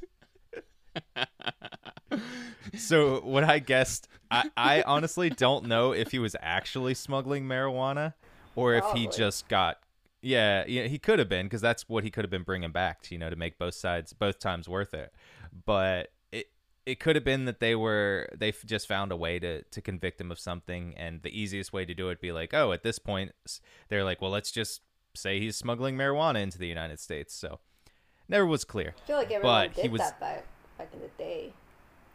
[2.78, 8.14] so, what I guessed, I, I honestly don't know if he was actually smuggling marijuana
[8.56, 9.80] or if he just got.
[10.22, 13.02] Yeah, yeah, he could have been because that's what he could have been bringing back,
[13.04, 15.12] to, you know, to make both sides both times worth it.
[15.66, 16.08] But
[16.90, 20.20] it could have been that they were they just found a way to to convict
[20.20, 23.00] him of something, and the easiest way to do it be like, oh, at this
[23.00, 23.32] point,
[23.90, 24.82] they're like, well, let's just
[25.16, 27.34] say he's smuggling marijuana into the United States.
[27.34, 27.60] So
[28.28, 28.96] never was clear.
[29.04, 30.46] I feel like everyone But he did was- that back
[30.78, 31.54] back in the day.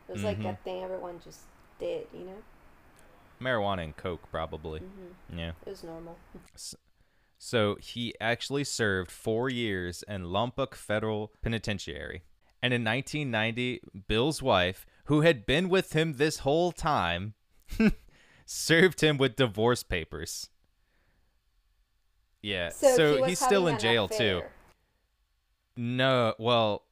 [0.08, 1.40] It was like a thing everyone just
[1.78, 2.42] did, you know?
[3.40, 4.80] Marijuana and coke, probably.
[4.80, 5.52] hmm Yeah.
[5.66, 6.16] It was normal.
[7.38, 12.22] So he actually served four years in Lompoc Federal Penitentiary.
[12.64, 17.34] And in 1990, Bill's wife, who had been with him this whole time,
[18.46, 20.48] served him with divorce papers.
[22.40, 24.42] Yeah, so, So, he he's still in having an jail too.
[25.76, 26.84] No, well,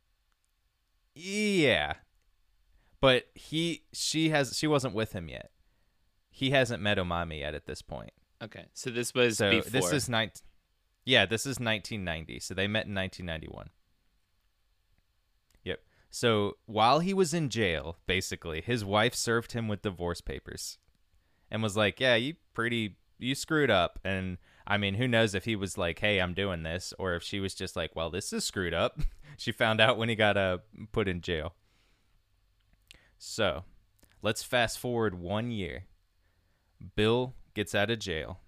[1.14, 1.94] yeah,
[3.00, 5.52] but he, she has, she wasn't with him yet.
[6.30, 8.12] He hasn't met Omaima yet at this point.
[8.42, 9.70] Okay, so this was So before.
[9.70, 10.32] this is nine.
[11.06, 12.40] Yeah, this is 1990.
[12.40, 13.70] So they met in 1991.
[16.14, 20.76] So while he was in jail, basically, his wife served him with divorce papers,
[21.50, 25.46] and was like, "Yeah, you pretty, you screwed up." And I mean, who knows if
[25.46, 28.30] he was like, "Hey, I'm doing this," or if she was just like, "Well, this
[28.30, 29.00] is screwed up."
[29.38, 30.58] she found out when he got uh,
[30.92, 31.54] put in jail.
[33.16, 33.64] So,
[34.20, 35.86] let's fast forward one year.
[36.94, 38.40] Bill gets out of jail.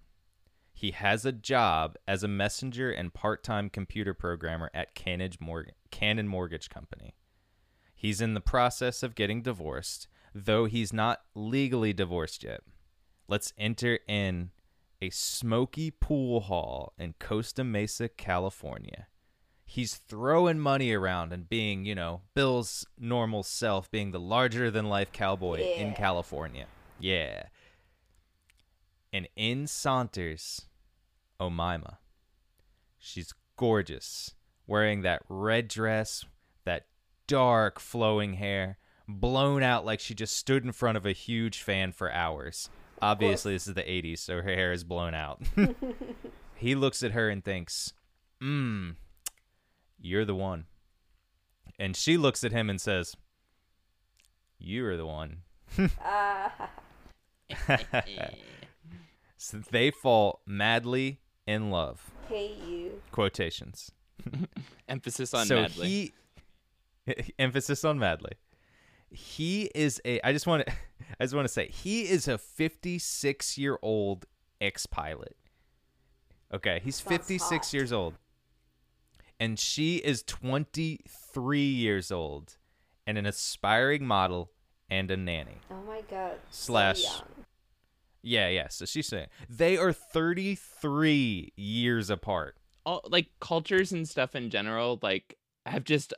[0.71, 7.15] He has a job as a messenger and part-time computer programmer at Cannon Mortgage Company.
[7.95, 12.61] He's in the process of getting divorced, though he's not legally divorced yet.
[13.27, 14.51] Let's enter in
[15.01, 19.07] a smoky pool hall in Costa Mesa, California.
[19.65, 24.89] He's throwing money around and being, you know, Bill's normal self, being the larger than
[24.89, 26.67] life cowboy in California.
[26.99, 27.43] Yeah.
[29.11, 30.67] And in saunters
[31.39, 31.97] Omaima.
[32.97, 34.35] She's gorgeous,
[34.67, 36.25] wearing that red dress,
[36.63, 36.85] that
[37.27, 41.91] dark flowing hair, blown out like she just stood in front of a huge fan
[41.91, 42.69] for hours.
[43.01, 45.41] Obviously, this is the 80s, so her hair is blown out.
[46.55, 47.93] he looks at her and thinks,
[48.41, 48.95] Mmm,
[49.99, 50.65] you're the one.
[51.77, 53.15] And she looks at him and says,
[54.57, 55.41] You're the one.
[59.37, 62.11] So they fall madly in love.
[62.29, 63.01] hey you.
[63.11, 63.91] Quotations.
[64.89, 65.87] Emphasis on so madly.
[65.87, 66.13] he
[67.39, 68.33] emphasis on madly.
[69.11, 70.73] He is a I just want to
[71.19, 74.25] I just want to say he is a 56 year old
[74.59, 75.35] ex pilot.
[76.53, 77.73] Okay, he's Sounds 56 hot.
[77.73, 78.15] years old.
[79.39, 82.55] And she is 23 years old
[83.05, 84.51] and an aspiring model
[84.89, 85.57] and a nanny.
[85.69, 86.37] Oh my god.
[86.49, 87.23] so Slash- young.
[88.27, 88.69] Yeah, yeah.
[88.69, 92.57] So she's saying they are 33 years apart.
[92.85, 96.13] all like cultures and stuff in general like have just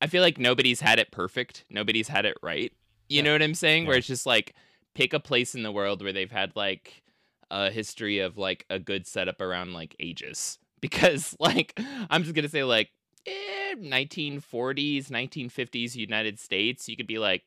[0.00, 2.72] i feel like nobody's had it perfect nobody's had it right
[3.08, 3.22] you Yeah.
[3.24, 4.54] know what i'm saying where it's just like
[4.94, 7.02] pick a place in the world where they've had like
[7.50, 11.78] a history of like a good setup around like ages because like
[12.10, 12.90] i'm just gonna say like
[13.26, 17.44] eh, 1940s 1950s united states you could be like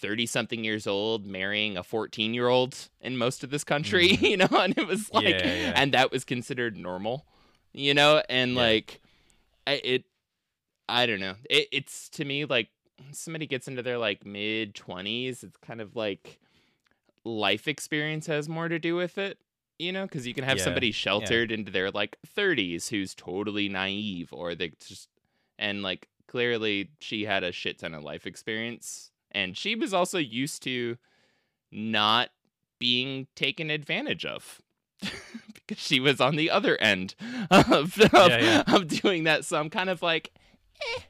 [0.00, 4.22] 30 something years old marrying a 14 year old in most of this country Mhm.
[4.30, 5.72] you know and it was like Yeah, yeah.
[5.74, 7.26] and that was considered normal
[7.72, 8.60] you know and Yeah.
[8.62, 9.00] like
[9.66, 10.04] I, it
[10.88, 11.34] i don't know.
[11.48, 12.68] It, it's to me like
[13.12, 16.38] somebody gets into their like mid 20s it's kind of like
[17.24, 19.38] life experience has more to do with it
[19.78, 20.02] you know?
[20.06, 24.54] Because you can have Yeah, somebody sheltered into their like 30s who's totally naive or
[24.56, 25.08] they just
[25.58, 30.18] and like clearly she had a shit ton of life experience and she was also
[30.18, 30.96] used to
[31.70, 32.30] not
[32.80, 34.60] being taken advantage of
[35.54, 37.14] because she was on the other end
[37.50, 38.62] of, of, Yeah, yeah.
[38.74, 39.44] of doing that.
[39.44, 40.32] So i'm kind of like
[40.96, 41.00] eh,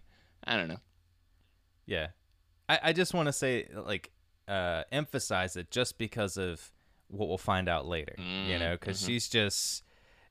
[0.44, 0.80] i don't know
[1.86, 2.08] Yeah.
[2.68, 4.10] I, I just want to say, like,
[4.46, 6.70] uh, emphasize it just because of
[7.08, 9.06] what we'll find out later, you Mm, know, because mhm.
[9.06, 9.82] she's just,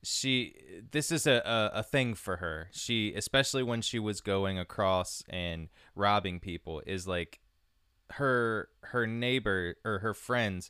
[0.03, 0.53] she,
[0.91, 1.41] this is a,
[1.73, 2.69] a, a thing for her.
[2.71, 7.39] She, especially when she was going across and robbing people, is like
[8.11, 10.69] her, her neighbor or her friends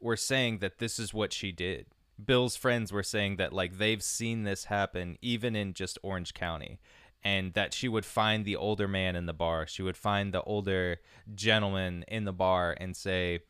[0.00, 1.86] were saying that this is what she did.
[2.24, 6.78] Bill's friends were saying that, like, they've seen this happen even in just Orange County
[7.24, 9.66] and that she would find the older man in the bar.
[9.66, 10.98] She would find the older
[11.34, 13.40] gentleman in the bar and say,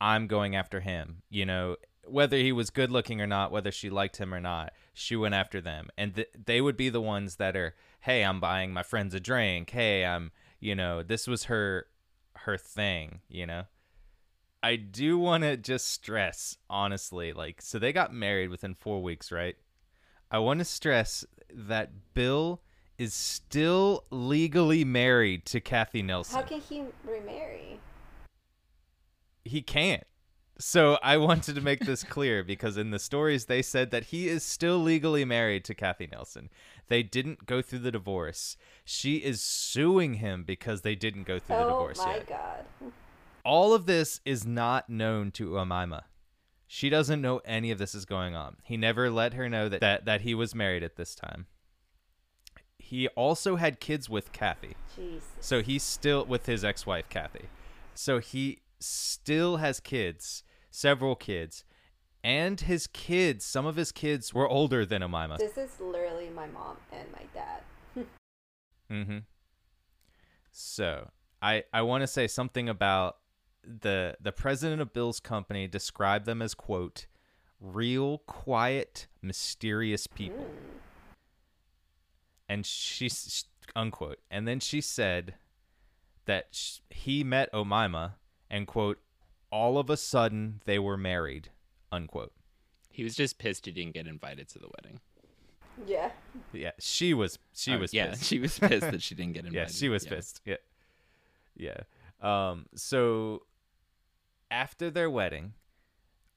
[0.00, 1.22] I'm going after him.
[1.28, 4.72] You know, whether he was good looking or not, whether she liked him or not,
[4.94, 5.88] she went after them.
[5.98, 9.20] And th- they would be the ones that are, hey, I'm buying my friends a
[9.20, 9.70] drink.
[9.70, 10.30] Hey, I'm,
[10.60, 11.86] you know, this was her
[12.36, 13.64] her thing, you know.
[14.62, 19.32] I do want to just stress, honestly, like, so they got married within four weeks,
[19.32, 19.56] right?
[20.30, 22.60] I want to stress that Bill
[22.98, 26.36] is still legally married to Kathy Nelson.
[26.36, 27.80] How can he remarry?
[29.44, 30.04] he can't.
[30.58, 34.28] So I wanted to make this clear because in the stories they said that he
[34.28, 36.50] is still legally married to Kathy Nelson.
[36.88, 38.56] They didn't go through the divorce.
[38.84, 42.00] She is suing him because they didn't go through the oh divorce.
[42.00, 42.28] Oh my yet.
[42.28, 42.64] god.
[43.44, 46.02] All of this is not known to Omaima.
[46.72, 48.58] She doesn't know any of this is going on.
[48.62, 51.46] He never let her know that, that, that he was married at this time.
[52.78, 54.76] He also had kids with Kathy.
[54.94, 55.26] Jesus.
[55.40, 57.46] So he's still with his ex-wife Kathy.
[57.92, 61.64] So he still has kids, several kids,
[62.22, 63.44] and his kids.
[63.44, 65.38] Some of his kids were older than Omaima.
[65.38, 68.06] This is literally my mom and my dad.
[68.88, 69.18] Mm-hmm.
[70.52, 71.10] So
[71.42, 73.16] I I want to say something about
[73.62, 77.06] the the president of Bill's company described them as quote
[77.60, 80.46] real quiet mysterious people.
[82.48, 83.10] And she
[83.76, 84.18] unquote.
[84.30, 85.34] And then she said
[86.26, 88.12] that sh- he met Omaima
[88.50, 88.98] and quote
[89.52, 91.50] all of a sudden they were married
[91.92, 92.32] unquote.
[92.90, 95.00] He was just pissed he didn't get invited to the wedding.
[95.86, 96.10] Yeah.
[96.52, 98.24] yeah she was she Oh, was yeah pissed.
[98.24, 100.40] she was pissed that she didn't get invited yeah she was pissed.
[100.44, 100.56] Yeah.
[101.56, 101.80] Yeah.
[102.20, 103.42] Um so
[104.50, 105.54] after their wedding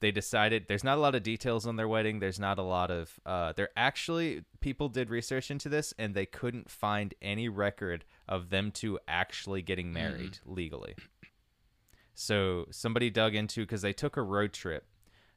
[0.03, 2.19] they decided there's not a lot of details on their wedding.
[2.19, 6.25] There's not a lot of uh there actually people did research into this and they
[6.25, 10.95] couldn't find any record of them two actually getting married legally.
[12.15, 14.87] So somebody dug into because they took a road trip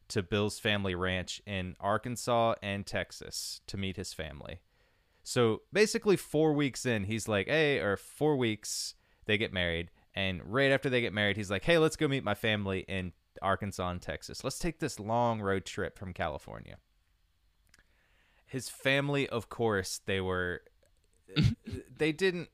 [0.09, 4.59] to bill's family ranch in arkansas and texas to meet his family.
[5.23, 8.95] So basically, four weeks in, he's like, "Hey," or four weeks
[9.27, 12.25] they get married, and right after they get married, he's like, "Hey, let's go meet
[12.25, 13.13] my family in
[13.43, 14.43] Arkansas and Texas.
[14.43, 16.79] Let's take this long road trip from California.
[18.47, 20.63] His family, of course, they were
[21.97, 22.49] they didn't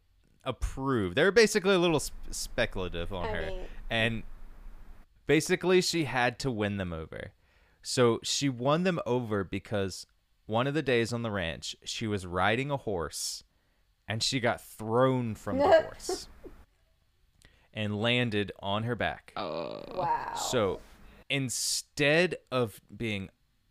[0.44, 1.14] approve.
[1.14, 3.46] They were basically a little sp- speculative on I her.
[3.46, 4.22] mean- and
[5.26, 7.32] basically she had to win them over.
[7.82, 10.06] So she won them over because
[10.46, 13.44] one of the days on the ranch, she was riding a horse
[14.08, 16.28] and she got thrown from the horse
[17.74, 19.32] and landed on her back.
[19.36, 19.82] Oh.
[19.94, 20.34] Wow.
[20.34, 20.80] So
[21.30, 23.28] instead of being,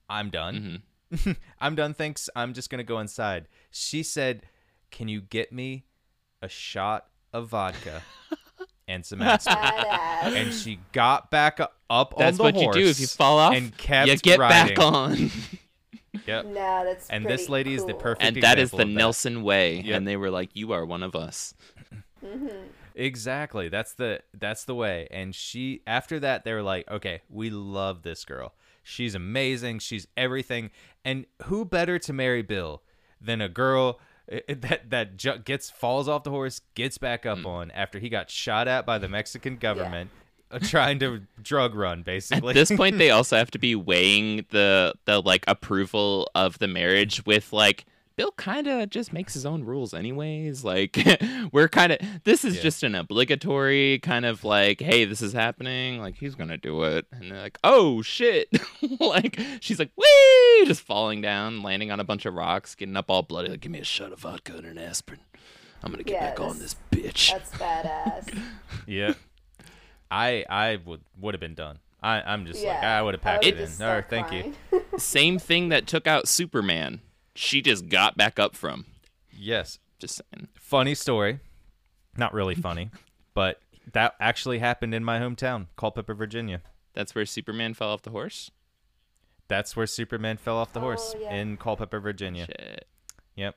[0.09, 0.81] I'm done,
[1.13, 1.37] Mhm.
[1.59, 4.43] I'm done, thanks, I'm just going to go inside, she said,
[4.91, 5.85] Can you get me
[6.41, 8.01] a shot of vodka
[8.87, 10.35] and some aspirin?
[10.35, 13.37] And she got back u- up That's on the what you do if you fall
[13.39, 13.53] off.
[13.55, 14.75] and kept you get riding.
[14.75, 15.31] back on.
[16.27, 16.45] Yep.
[16.47, 18.93] no, that's And this pretty lady is the perfect- and that is the of that.
[18.93, 19.79] Nelson way.
[19.81, 19.97] Yep.
[19.97, 21.53] And they were like, "You are one of us."
[22.95, 23.69] Exactly.
[23.69, 25.07] That's the that's the way.
[25.11, 28.53] And she after that they were like, "Okay, we love this girl.
[28.83, 29.79] She's amazing.
[29.79, 30.71] She's everything."
[31.05, 32.81] And who better to marry Bill
[33.19, 33.99] than a girl
[34.31, 37.39] eh, eh, that that ju- gets falls off the horse, gets back Mm.
[37.39, 40.09] up on after he got shot at by the Mexican government
[40.51, 42.49] uh, trying to drug run basically.
[42.49, 46.67] At this point, they also have to be weighing the the like approval of the
[46.67, 47.85] marriage with like
[48.15, 50.63] Bill kind of just makes his own rules anyways.
[50.63, 50.97] Like
[51.51, 52.61] we're kind of this is Yeah.
[52.61, 55.99] just an obligatory kind of like, hey, this is happening.
[55.99, 58.49] Like he's gonna do it, and they're like, oh shit!
[58.99, 63.09] like she's like, wee, just falling down, landing on a bunch of rocks, getting up
[63.09, 63.49] all bloody.
[63.49, 65.19] Like, give me a shot of vodka and an aspirin.
[65.83, 67.31] I'm gonna get Yeah, back on this bitch.
[67.31, 68.37] That's badass.
[68.87, 69.13] yeah.
[70.11, 71.79] I I would would have been done.
[72.03, 72.83] I I'm just like.
[72.83, 73.65] I would have packed it in.
[73.65, 74.53] just All right, thank you.
[74.97, 76.99] Same thing that took out Superman.
[77.35, 78.85] She just got back up from.
[79.31, 79.79] Yes.
[79.99, 80.47] Just saying.
[80.55, 81.39] funny story.
[82.17, 82.89] Not really funny,
[83.33, 83.61] but
[83.93, 86.61] that actually happened in my hometown, Culpeper, Virginia.
[86.93, 88.51] That's where Superman fell off the horse.
[89.47, 91.33] That's where Superman fell off the horse Oh, yeah.
[91.35, 92.45] in Culpeper, Virginia.
[92.45, 92.87] Shit.
[93.35, 93.55] Yep.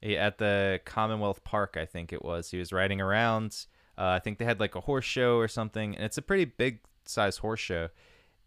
[0.00, 2.50] He, at the Commonwealth Park, I think it was.
[2.50, 3.66] He was riding around.
[3.96, 6.44] Uh, I think they had like a horse show or something, and it's a pretty
[6.46, 7.88] big size horse show.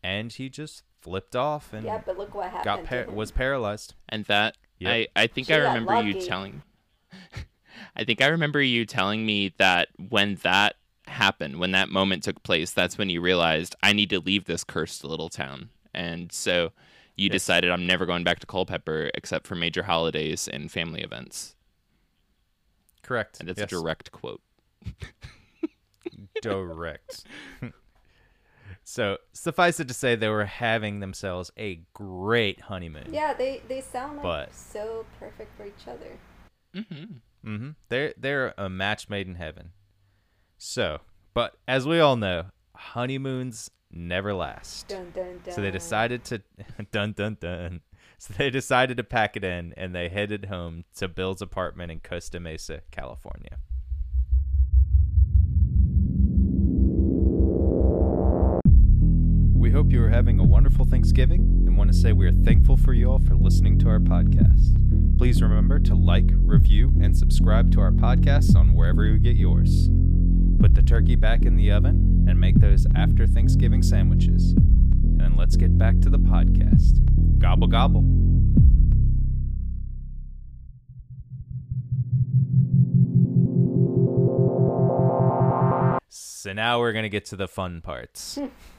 [0.03, 2.63] And he just flipped off and yeah, but look what happened.
[2.65, 3.93] got par- was paralyzed.
[4.09, 4.91] And that Yep.
[5.15, 6.63] I I think She I remember you telling
[7.95, 10.75] I think I remember you telling me that when that
[11.07, 14.63] happened, when that moment took place, that's when you realized I need to leave this
[14.63, 15.69] cursed little town.
[15.93, 16.71] And so
[17.15, 17.33] you Yes.
[17.33, 21.55] decided I'm never going back to Culpeper except for major holidays and family events.
[23.03, 23.39] Correct.
[23.39, 23.71] And it's Yes.
[23.71, 24.41] a direct quote.
[26.41, 27.23] direct.
[28.87, 33.09] so suffice it to say, they were having themselves a great honeymoon.
[33.11, 36.17] Yeah, they they sound like But- so perfect for each other.
[36.75, 37.49] Mm-hmm.
[37.49, 37.69] Mm-hmm.
[37.89, 39.71] They're they're a match made in heaven.
[40.57, 40.99] So,
[41.33, 44.87] but as we all know, honeymoons never last.
[44.87, 45.53] Dun dun dun.
[45.53, 46.41] So they decided to
[46.91, 47.81] dun dun dun.
[48.17, 51.99] So they decided to pack it in and they headed home to Bill's apartment in
[51.99, 53.57] Costa Mesa, California.
[59.75, 62.93] Hope you are having a wonderful Thanksgiving and want to say we are thankful for
[62.93, 65.17] you all for listening to our podcast.
[65.17, 69.89] Please remember to like, review, and subscribe to our podcasts on wherever you get yours.
[70.59, 74.53] Put the turkey back in the oven and make those after Thanksgiving sandwiches.
[74.53, 77.37] And then let's get back to the podcast.
[77.37, 78.05] Gobble, gobble.
[86.09, 88.39] So now we're going to get to the fun parts.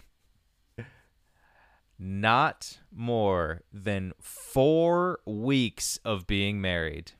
[1.99, 7.13] Not more than four weeks of being married.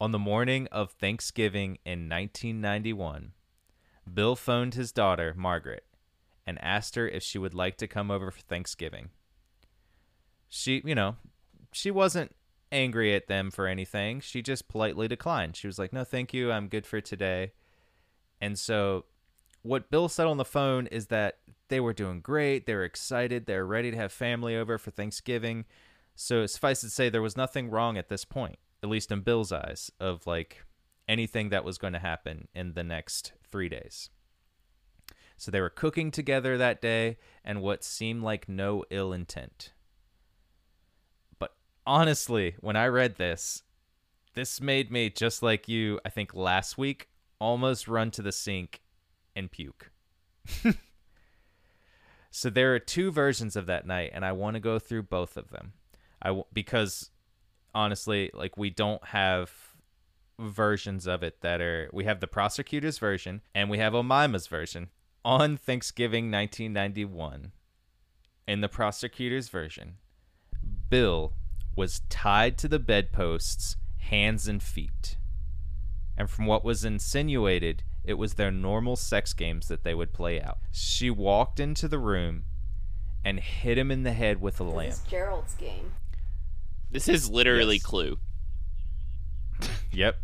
[0.00, 3.32] On the morning of Thanksgiving in 1991,
[4.14, 5.84] Bill phoned his daughter, Margaret,
[6.46, 9.10] and asked her if she would like to come over for Thanksgiving.
[10.48, 11.16] She, you know,
[11.72, 12.34] she wasn't
[12.70, 14.20] angry at them for anything.
[14.20, 15.56] She just politely declined.
[15.56, 16.52] She was like, no, thank you.
[16.52, 17.52] I'm good for today.
[18.40, 19.04] And so,
[19.62, 21.38] what Bill said on the phone is that
[21.68, 22.66] they were doing great.
[22.66, 23.46] They were excited.
[23.46, 25.64] They were ready to have family over for Thanksgiving.
[26.14, 29.20] So, suffice it to say, there was nothing wrong at this point, at least in
[29.20, 30.64] Bill's eyes, of like
[31.06, 34.10] anything that was going to happen in the next three days.
[35.36, 39.72] So, they were cooking together that day, and what seemed like no ill intent.
[41.38, 41.52] But
[41.86, 43.62] honestly, when I read this,
[44.34, 47.08] this made me just like you, I think last week,
[47.40, 48.80] almost run to the sink
[49.36, 49.92] and puke.
[52.30, 55.36] so there are two versions of that night and I want to go through both
[55.36, 55.72] of them.
[56.20, 57.10] I w- because
[57.74, 59.52] honestly, like we don't have
[60.38, 64.88] versions of it that are we have the prosecutor's version and we have Omaima's version.
[65.24, 67.52] On Thanksgiving 1991,
[68.46, 69.96] in the prosecutor's version,
[70.88, 71.34] Bill
[71.76, 75.16] was tied to the bedposts, hands and feet.
[76.16, 80.40] And from what was insinuated, it was their normal sex games that they would play
[80.40, 80.58] out.
[80.70, 82.44] She walked into the room
[83.24, 84.90] and hit him in the head with a lamp.
[84.90, 85.92] This is Gerald's game.
[86.90, 87.82] This is literally Yes.
[87.84, 88.18] Clue.
[89.92, 90.16] Yep.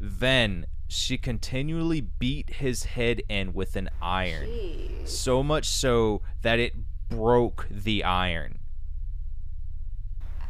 [0.00, 4.46] then she continually beat his head in with an iron.
[4.46, 5.08] Jeez.
[5.08, 6.74] So much so that it
[7.08, 8.58] broke the iron.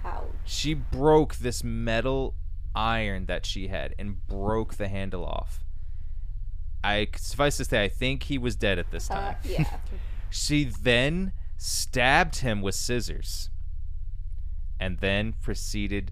[0.04, 0.24] Ouch.
[0.44, 2.34] She broke this metal
[2.74, 5.60] iron that she had and broke the handle off.
[6.84, 9.36] I suffice to say, I think he was dead at this Uh, time.
[9.44, 9.76] yeah.
[10.30, 13.50] She then stabbed him with scissors
[14.80, 16.10] and then proceeded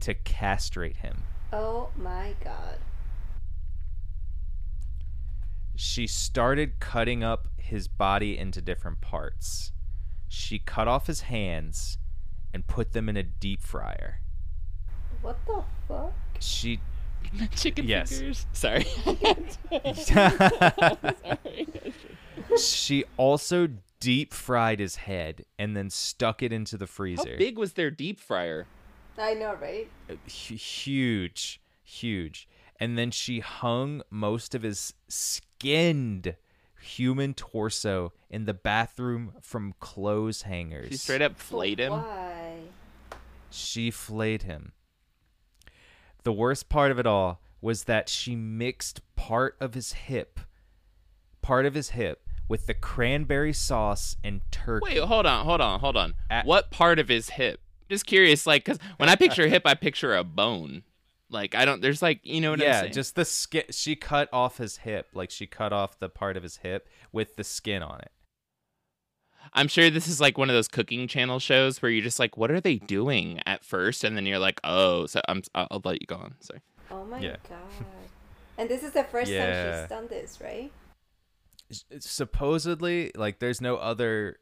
[0.00, 1.24] to castrate him.
[1.52, 2.78] Oh my god.
[5.74, 9.72] She started cutting up his body into different parts.
[10.28, 11.98] She cut off his hands
[12.54, 14.20] and put them in a deep fryer.
[15.20, 16.12] What the fuck?
[16.38, 16.80] She
[17.56, 18.18] Chicken Yes.
[18.18, 18.46] fingers.
[18.52, 18.84] Sorry.
[22.58, 23.68] she also
[24.00, 27.20] deep fried his head and then stuck it into the freezer.
[27.22, 27.38] How freezer.
[27.38, 28.66] big was their deep fryer?
[29.18, 29.88] I know, right?
[30.10, 32.48] Uh, hu- huge, huge.
[32.80, 36.34] And then she hung most of his skinned
[36.80, 40.88] human torso in the bathroom from clothes hangers.
[40.90, 41.92] She straight up flayed him.
[41.92, 42.56] Why?
[43.50, 44.72] She flayed him.
[46.24, 50.40] The worst part of it all was that she mixed part of his hip,
[51.40, 54.84] part of his hip, with the cranberry sauce and turkey.
[54.84, 56.14] Wait, hold on, hold on, hold on.
[56.30, 57.60] At- what part of his hip?
[57.88, 60.82] Just curious, like, because when I picture a hip, I picture a bone.
[61.28, 61.80] Like, I don't.
[61.80, 62.92] There's like, you know what I'm yeah, saying?
[62.92, 63.64] just the skin.
[63.70, 67.36] She cut off his hip, like she cut off the part of his hip with
[67.36, 68.12] the skin on it.
[69.54, 72.36] I'm sure this is like one of those cooking channel shows where you're just like,
[72.36, 75.42] what are they doing at first, and then you're like, oh, so I'm.
[75.54, 76.34] I'll, I'll let you go on.
[76.40, 76.60] Sorry.
[76.90, 77.36] Oh my Yeah.
[77.48, 77.60] god.
[78.58, 80.70] And this is the first time she's done this, right?
[82.00, 84.36] Supposedly, like there's no other,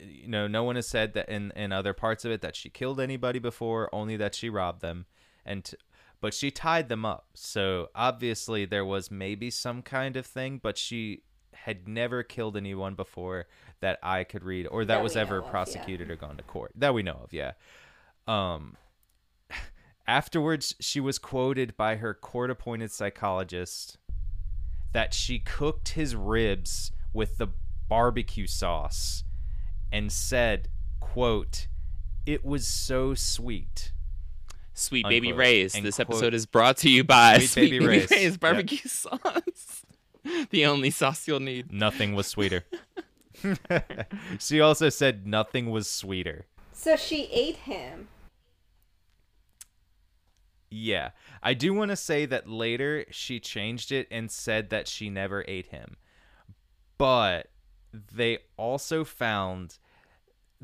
[0.00, 2.70] you know, no one has said that in in other parts of it that she
[2.70, 5.06] killed anybody before, only that she robbed them,
[5.44, 5.76] and t-
[6.20, 7.26] but she tied them up.
[7.34, 11.22] So obviously there was maybe some kind of thing, but she
[11.54, 13.46] had never killed anyone before
[13.80, 15.50] that I could read or that, That was ever know of, yeah.
[15.50, 17.32] prosecuted or gone to court that we know of.
[17.32, 17.52] Yeah.
[18.26, 18.76] Um.
[20.06, 23.96] Afterwards, she was quoted by her court-appointed psychologist
[24.92, 27.48] that she cooked his ribs with the
[27.88, 29.24] barbecue sauce
[29.90, 30.68] and said,
[31.00, 31.68] "quote
[32.26, 33.92] It was so sweet."
[34.76, 35.38] Sweet Baby Unquote.
[35.38, 35.74] Ray's.
[35.76, 38.10] And This quote- episode is brought to you by Sweet Sweet, Baby Baby, Ray's.
[38.10, 38.40] Ray's, Yep.
[38.40, 39.84] barbecue sauce.
[40.50, 41.72] the only sauce you'll need.
[41.72, 42.64] Nothing was sweeter.
[44.38, 46.46] she also said nothing was sweeter.
[46.72, 48.08] So she ate him.
[50.70, 51.10] Yeah.
[51.42, 55.44] I do want to say that later she changed it and said that she never
[55.46, 55.96] ate him.
[56.98, 57.48] But
[57.92, 59.78] they also found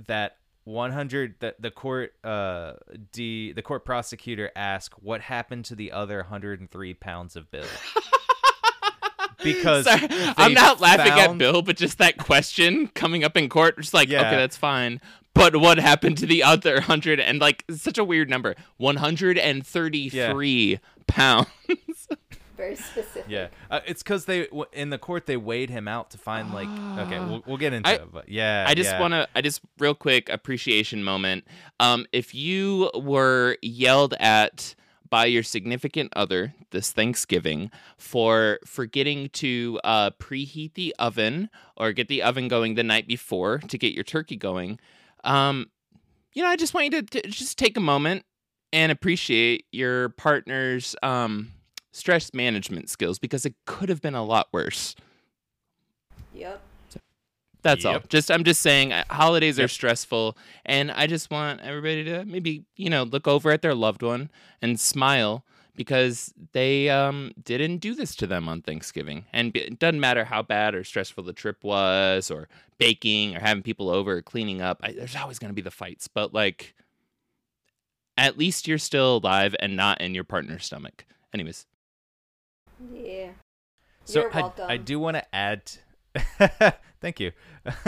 [0.07, 2.75] that 100 the, the court uh
[3.13, 7.65] d the court prosecutor asked what happened to the other 103 pounds of bill
[9.43, 13.77] because Sorry, I'm not laughing at Bill, but just that question coming up in court,
[13.79, 14.21] just like, Yeah.
[14.27, 15.01] okay, that's fine.
[15.35, 19.39] But what happened to the other hundred and like such a weird number, one hundred
[19.39, 21.49] and thirty-three pounds.
[22.57, 23.25] Very specific.
[23.29, 26.53] Yeah, uh, it's because they w- in the court they weighed him out to find
[26.53, 26.69] like
[26.99, 29.01] okay, we'll, we'll get into I- it, but yeah, I just yeah.
[29.01, 31.45] want to, I just real quick appreciation moment.
[31.79, 34.75] Um, if you were yelled at
[35.11, 42.09] by your significant other this Thanksgiving for forgetting to uh, preheat the oven or get
[42.09, 44.79] the oven going the night before to get your turkey going,
[45.25, 45.71] um,
[46.33, 48.25] you know, I just want you to, to just take a moment
[48.73, 51.51] and appreciate your partner's um,
[51.93, 54.95] stress management skills because it could have been a lot worse.
[56.33, 56.63] Yep.
[57.63, 58.01] That's all.
[58.09, 62.65] Just I'm just saying uh, holidays are stressful and I just want everybody to maybe,
[62.77, 64.31] you know, look over at their loved one
[64.63, 65.45] and smile
[65.77, 69.27] because they um didn't do this to them on Thanksgiving.
[69.33, 72.49] And it doesn't matter how bad or stressful the trip was or
[72.79, 74.81] baking or having people over or cleaning up.
[74.83, 76.75] I, there's always going to be the fights, but like
[78.17, 81.07] at least you're still alive and not in your partner's stomach.
[81.33, 81.67] Anyways,
[82.93, 83.31] Yeah.
[84.05, 84.65] So You're I, welcome.
[84.69, 85.71] I do want to add.
[87.01, 87.33] thank you.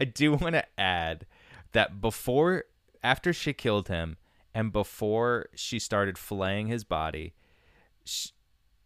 [0.00, 1.26] I do want to add
[1.72, 2.64] that before,
[3.02, 4.16] after she killed him,
[4.54, 7.34] and before she started flaying his body,
[8.04, 8.30] she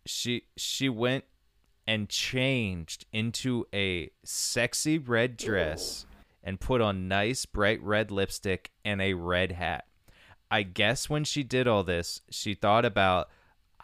[0.05, 1.25] she, she went
[1.87, 6.07] and changed into a sexy red dress
[6.43, 9.87] and put on nice bright red lipstick and a red hat.
[10.51, 13.31] I guess when she did all this, she thought about,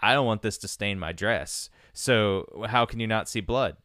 [0.03, 1.71] I don't want this to stain my dress.
[1.93, 3.77] So how can you not see blood?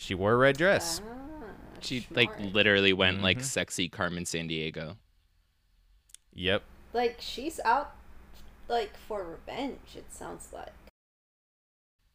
[0.00, 1.02] She wore a red dress.
[1.04, 1.44] Ah,
[1.80, 3.44] She like literally went like Mhm.
[3.44, 4.96] sexy Carmen Sandiego.
[6.32, 6.62] Yep.
[6.94, 7.94] like she's out
[8.66, 9.94] like for revenge.
[9.94, 10.72] It sounds like.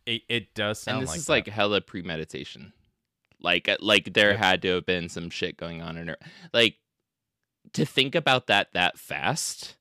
[0.07, 1.31] It, it does sound and this like is that.
[1.31, 2.73] like hella premeditation.
[3.39, 4.39] Like uh, like there Yep.
[4.39, 6.17] had to have been some shit going on in her.
[6.53, 6.77] Like
[7.73, 9.75] to think about that that fast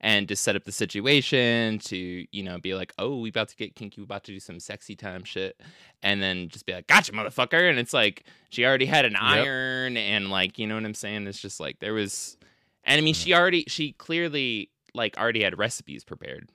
[0.00, 3.56] and to set up the situation to you know be like oh we about to
[3.56, 5.60] get kinky we about to do some sexy time shit
[6.02, 9.96] and then just be like gotcha motherfucker and it's like she already had an iron
[9.96, 12.36] and like you know what i'm saying it's just like there was
[12.84, 13.22] and i mean mm.
[13.24, 16.48] she already she clearly like already had recipes prepared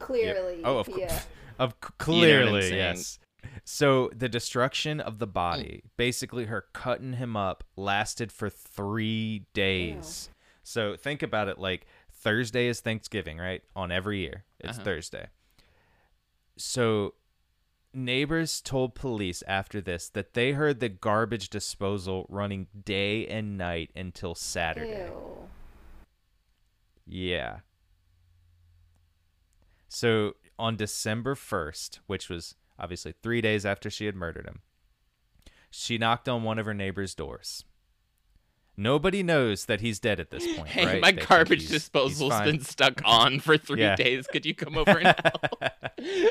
[0.00, 0.98] Clearly, Oh, of course.
[0.98, 1.20] yeah.
[1.58, 3.18] Of c- You know clearly, yes.
[3.64, 5.90] So the destruction of the body, mm.
[5.98, 10.30] basically her cutting him up, lasted for three days.
[10.62, 11.86] So think about it like
[12.20, 13.62] Thursday is Thanksgiving, right?
[13.74, 14.84] On every year, it's Uh-huh.
[14.84, 15.28] Thursday.
[16.56, 17.14] So
[17.94, 23.90] neighbors told police after this that they heard the garbage disposal running day and night
[23.96, 25.06] until Saturday.
[25.06, 25.48] Ew.
[27.06, 27.60] Yeah.
[29.88, 34.60] So on December 1st, which was obviously three days after she had murdered him,
[35.70, 37.64] she knocked on one of her neighbor's doors.
[38.80, 40.68] Nobody knows that he's dead at this point.
[40.68, 41.00] hey right?
[41.02, 42.44] my They garbage he's- he's disposal's fine.
[42.46, 43.94] been stuck on for three Yeah.
[43.96, 45.54] days could you come over and help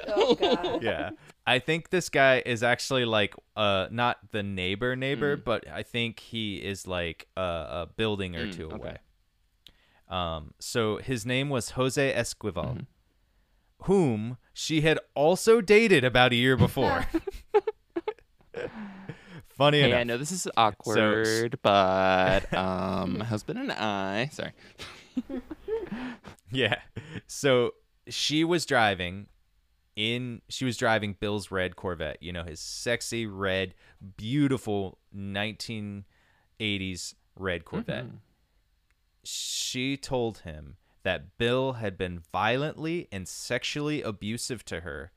[0.07, 1.11] Oh yeah.
[1.45, 5.43] I think this guy is actually like uh not the neighbor neighbor, Mm.
[5.43, 8.75] but I think he is like a, a building or Mm, two okay.
[8.75, 8.97] away.
[10.09, 12.85] Um so his name was Jose Esquivel, Mhm.
[13.83, 17.05] whom she had also dated about a year before.
[19.59, 19.99] Funny Hey, enough.
[19.99, 24.29] I know this is awkward, but um, husband and I.
[24.31, 24.53] Sorry.
[26.49, 26.75] Yeah.
[27.27, 27.71] So
[28.07, 29.27] she was driving
[29.97, 33.75] in she was driving Bill's red Corvette, you know, his sexy red,
[34.15, 36.05] beautiful 1980s
[37.35, 38.05] red Corvette.
[38.05, 38.19] Mhm.
[39.25, 45.11] She told him that Bill had been violently and sexually abusive to her.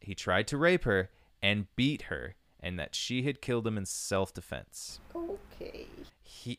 [0.00, 1.08] He tried to rape her
[1.42, 5.00] and beat her and that she had killed him in self-defense.
[5.14, 5.86] Okay.
[6.22, 6.58] He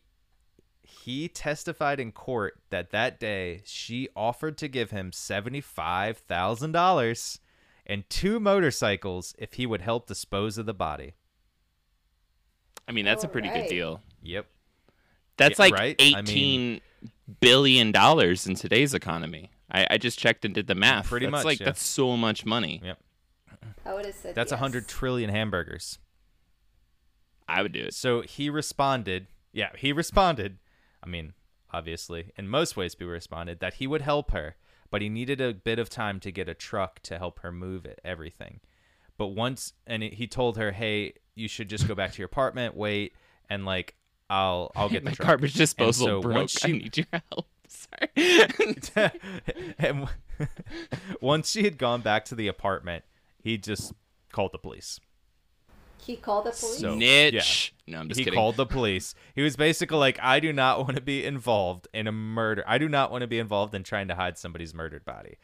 [0.84, 7.40] he testified in court that that day she offered to give him $75,000
[7.88, 11.14] and two motorcycles if he would help dispose of the body.
[12.88, 14.02] I mean, that's a pretty good deal.
[14.22, 14.46] Yep.
[15.38, 15.96] That's Yeah, like right?
[16.00, 16.82] I mean- eighteen
[17.40, 19.50] billion dollars in today's economy.
[19.72, 21.08] I, I just checked and did the math.
[21.08, 21.66] Pretty that's much, Like yeah.
[21.68, 22.82] that's so much money.
[22.84, 23.00] Yep.
[23.86, 24.62] I would have said That's a yes.
[24.62, 26.00] 100 trillion hamburgers.
[27.48, 27.94] I would do it.
[27.94, 30.58] So he responded, yeah, he responded.
[31.04, 31.34] I mean,
[31.74, 34.56] obviously, in most ways, people responded that he would help her,
[34.90, 37.86] but he needed a bit of time to get a truck to help her move
[37.86, 38.60] it, everything.
[39.18, 42.76] But once, and he told her, hey, you should just go back to your apartment,
[42.76, 43.14] wait,
[43.50, 43.96] and like,
[44.30, 45.28] I'll, I'll get the My truck.
[45.28, 46.36] garbage disposal so broke.
[46.36, 47.48] once I she- need your help.
[47.68, 49.12] Sorry.
[49.80, 50.08] and
[51.22, 53.04] once she had gone back to the apartment,
[53.44, 53.94] he just
[54.32, 55.00] called the police.
[55.98, 56.80] He called the police.
[56.80, 57.74] So- Niche.
[57.88, 58.38] No, I'm just he kidding.
[58.38, 59.14] called the police.
[59.36, 62.64] He was basically like, I do not want to be involved in a murder.
[62.66, 65.38] I do not want to be involved in trying to hide somebody's murdered body.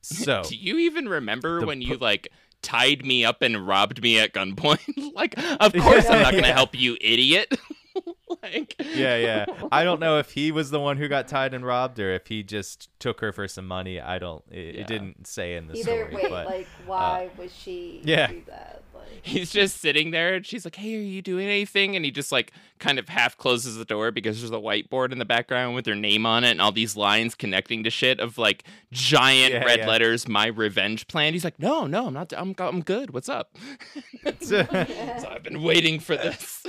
[0.00, 2.28] So, Do you even remember The when pu- you like
[2.62, 5.12] tied me up and robbed me at gunpoint?
[5.14, 6.54] like, of course I'm not gonna Yeah.
[6.54, 7.52] help you, idiot.
[8.42, 9.46] like, yeah, yeah.
[9.72, 12.26] I don't know if he was the one who got tied and robbed or if
[12.26, 14.00] he just took her for some money.
[14.00, 14.80] I don't, it, Yeah.
[14.82, 16.14] it didn't say in the Either story.
[16.14, 18.26] way, but like uh, why would she yeah.
[18.28, 18.82] do that?
[18.94, 22.10] Like he's just sitting there, and she's like, "Hey, are you doing anything?" And he
[22.10, 25.74] just like kind of half closes the door because there's a whiteboard in the background
[25.74, 29.52] with her name on it and all these lines connecting to shit of like giant
[29.52, 29.88] Yeah, red yeah.
[29.88, 30.26] letters.
[30.28, 31.32] My revenge plan.
[31.34, 32.32] He's like, "No, no, I'm not.
[32.36, 33.10] I'm I'm good.
[33.12, 33.56] What's up?"
[34.40, 36.64] so I've been waiting for this.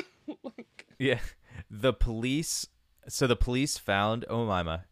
[0.98, 1.20] Yeah.
[1.70, 2.68] The police
[3.08, 4.84] so the police found Omaima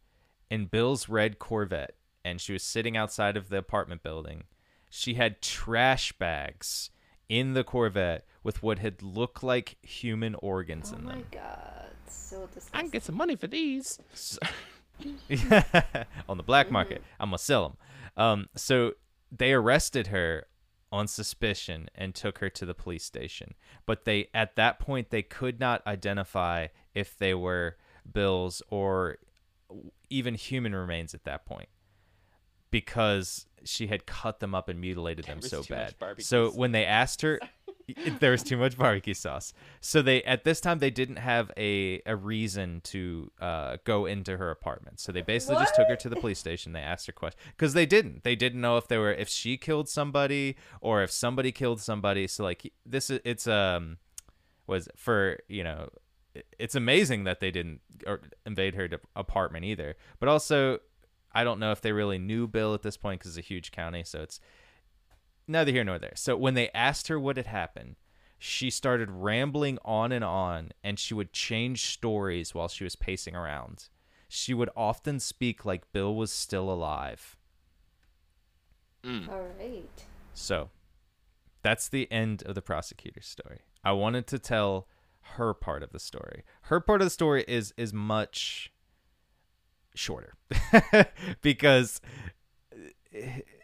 [0.49, 4.43] in Bill's red Corvette and she was sitting outside of the apartment building.
[4.89, 6.91] She had trash bags
[7.27, 11.09] in the Corvette with what had looked like human organs in them.
[11.09, 12.79] Oh my god, so disgusting.
[12.79, 13.99] I can get some money for these.
[16.29, 17.01] on the black market.
[17.19, 17.77] I'm gonna sell them.
[18.15, 18.93] Um, so
[19.31, 20.45] they arrested her
[20.93, 23.55] on suspicion and took her to the police station.
[23.85, 27.77] But they at that point they could not identify if they were
[28.11, 29.17] Bill's or
[30.09, 31.69] even human remains at that point.
[32.69, 35.95] because she had cut them up and mutilated them so bad.
[36.25, 37.39] So when they asked her,
[38.19, 39.53] there was too much barbecue sauce.
[39.81, 44.37] So they at this time they didn't have a a reason to uh, go into
[44.37, 44.99] her apartment.
[44.99, 46.73] So they basically just took her to the police station.
[46.73, 48.23] They asked her questions because they didn't.
[48.23, 52.27] They didn't know if they were if she killed somebody or if somebody killed somebody.
[52.27, 53.97] So like this is it's um
[54.67, 55.89] was for you know
[56.57, 59.95] it's amazing that they didn't or invade her apartment either.
[60.19, 60.79] But also,
[61.33, 63.71] I don't know if they really knew Bill at this point because it's a huge
[63.71, 64.03] county.
[64.03, 64.39] So it's
[65.47, 66.13] neither here nor there.
[66.15, 67.95] So when they asked her what had happened,
[68.37, 73.35] she started rambling on and on, and she would change stories while she was pacing
[73.35, 73.87] around.
[74.27, 77.37] She would often speak like Bill was still alive.
[79.03, 79.29] Mm.
[79.29, 80.03] All right.
[80.33, 80.69] So
[81.61, 83.59] that's the end of the prosecutor's story.
[83.83, 84.87] I wanted to tell
[85.37, 86.43] her part of the story.
[86.63, 88.71] Her part of the story is is much
[89.95, 90.33] shorter
[91.41, 92.01] because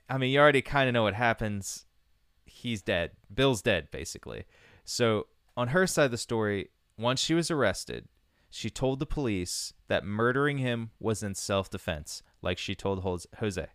[0.09, 1.85] I mean, you already kind of know what happens.
[2.45, 3.11] He's dead.
[3.33, 4.45] Bill's dead basically.
[4.83, 8.07] So, on her side of the story, once she was arrested,
[8.49, 13.03] she told the police that murdering him was in self-defense, like she told
[13.39, 13.67] Jose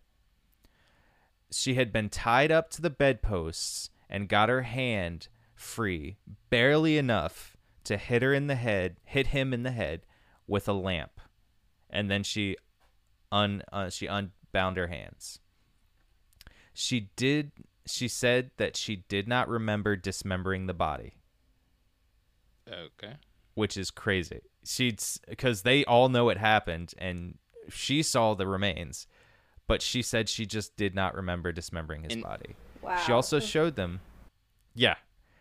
[1.51, 6.17] she had been tied up to the bedposts and got her hand free
[6.49, 10.01] barely enough to hit her in the head hit him in the head
[10.47, 11.21] with a lamp
[11.89, 12.55] and then she
[13.31, 15.39] un uh, she unbound her hands
[16.75, 17.51] she did
[17.87, 21.15] she said that she did not remember dismembering the body
[22.67, 23.13] Okay.
[23.53, 27.37] which is crazy she's because they all know it happened and
[27.69, 29.07] she saw the remains
[29.67, 32.55] but she said she just did not remember dismembering his And- body
[32.85, 32.97] Wow.
[32.97, 34.01] she also showed them,
[34.75, 34.95] yeah,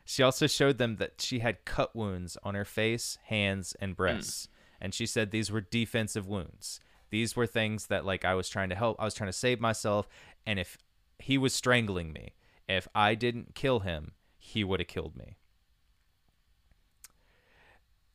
[0.04, 3.96] she also showed them that she had cut wounds on her face, hands, and hmm.
[3.96, 4.48] breasts.
[4.80, 6.80] And she said these were defensive wounds.
[7.10, 9.60] These were things that, like, I was trying to help, I was trying to save
[9.60, 10.08] myself.
[10.46, 10.78] And if
[11.24, 12.34] he was strangling me,
[12.68, 15.36] if I didn't kill him, he would have killed me.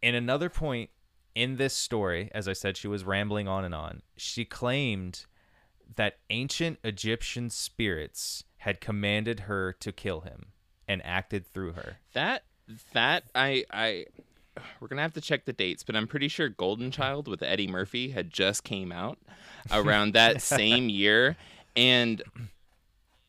[0.03, 0.91] In another point
[1.33, 4.03] in this story, as I said, she was rambling on and on.
[4.15, 5.25] She claimed
[5.95, 10.51] that ancient Egyptian spirits had commanded her to kill him
[10.87, 11.97] and acted through her.
[12.13, 12.43] That
[12.93, 14.05] that I I
[14.79, 17.67] we're gonna have to check the dates, but I'm pretty sure Golden Child with Eddie
[17.67, 19.17] Murphy had just came out
[19.71, 21.37] around that same year,
[21.75, 22.21] and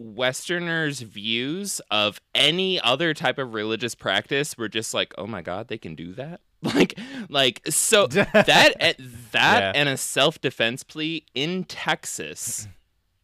[0.01, 5.69] Westerners' views of any other type of religious practice were just like, oh my god,
[5.69, 6.41] they can do that.
[6.63, 6.99] Like,
[7.31, 8.93] like so that eh,
[9.33, 9.73] that Yeah.
[9.75, 12.69] and a self defense plea in Texas.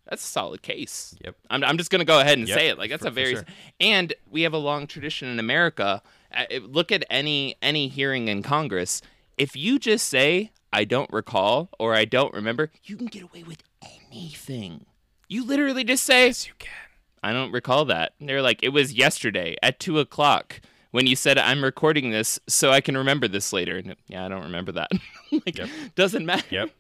[0.09, 1.15] That's a solid case.
[1.23, 1.37] Yep.
[1.51, 2.79] I'm, I'm just gonna go ahead and Yep, say it.
[2.79, 3.45] Like that's for- a very sure.
[3.79, 6.01] and we have a long tradition in America.
[6.35, 9.03] Uh, Look at any any hearing in Congress.
[9.37, 13.43] If you just say I don't recall or I don't remember, you can get away
[13.43, 13.63] with
[14.11, 14.87] anything.
[15.29, 16.71] You literally just say yes, you can.
[17.23, 18.13] I don't recall that.
[18.21, 20.61] And they're like, it was yesterday at two o'clock
[20.93, 23.77] when you said I'm recording this so I can remember this later.
[23.79, 24.91] And, yeah, I don't remember that.
[25.33, 25.69] like, Yep.
[25.97, 26.47] doesn't matter.
[26.51, 26.71] Yep.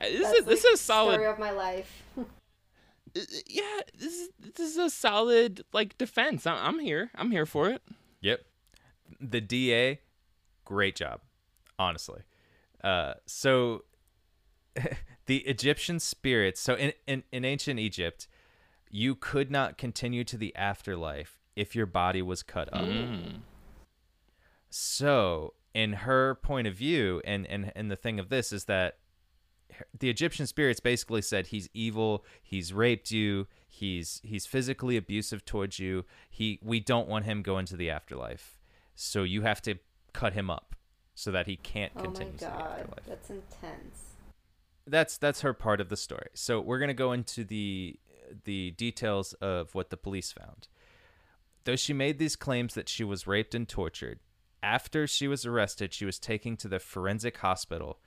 [0.00, 1.14] Uh, this That's is this is a solid.
[1.14, 2.02] story of my life.
[3.16, 6.46] Uh, uh, yeah, this is this is a solid like defense.
[6.46, 7.10] I'm, I'm here.
[7.14, 7.80] I'm here for it.
[8.20, 8.44] Yep.
[9.18, 10.00] The DA,
[10.66, 11.20] great job,
[11.78, 12.20] honestly.
[12.84, 13.84] Uh, so
[15.28, 16.60] the Egyptian spirits.
[16.60, 18.26] So in, in in ancient Egypt,
[18.90, 22.86] you could not continue to the afterlife if your body was cut up.
[22.86, 23.40] Mm.
[24.70, 28.98] So, in her point of view, and and and the thing of this is that
[29.98, 35.78] the Egyptian spirits basically said he's evil, he's raped you, he's he's physically abusive towards
[35.78, 36.06] you.
[36.30, 38.58] He we don't want him going to the afterlife.
[38.94, 39.74] So you have to
[40.14, 40.74] cut him up
[41.14, 44.07] so that he can't Oh my continue to the god, afterlife that's intense.
[44.90, 46.28] That's that's her part of the story.
[46.34, 47.98] So we're gonna go into the
[48.44, 50.68] the details of what the police found.
[51.64, 54.20] Though she made these claims that she was raped and tortured,
[54.62, 58.00] after she was arrested, she was taken to the forensic hospital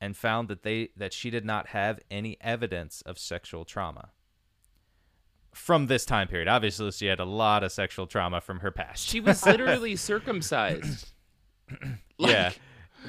[0.00, 4.10] and found that they that she did not have any evidence of sexual trauma.
[5.52, 9.06] From this time period, obviously she had a lot of sexual trauma from her past.
[9.06, 11.12] She was literally circumcised.
[12.18, 12.52] Like, yeah.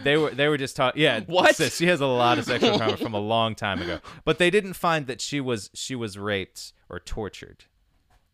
[0.03, 1.01] They were they were just talking.
[1.01, 1.55] Yeah, What?
[1.55, 4.49] sis, she has a lot of sexual trauma from a long time ago, but they
[4.49, 7.65] didn't find that she was she was raped or tortured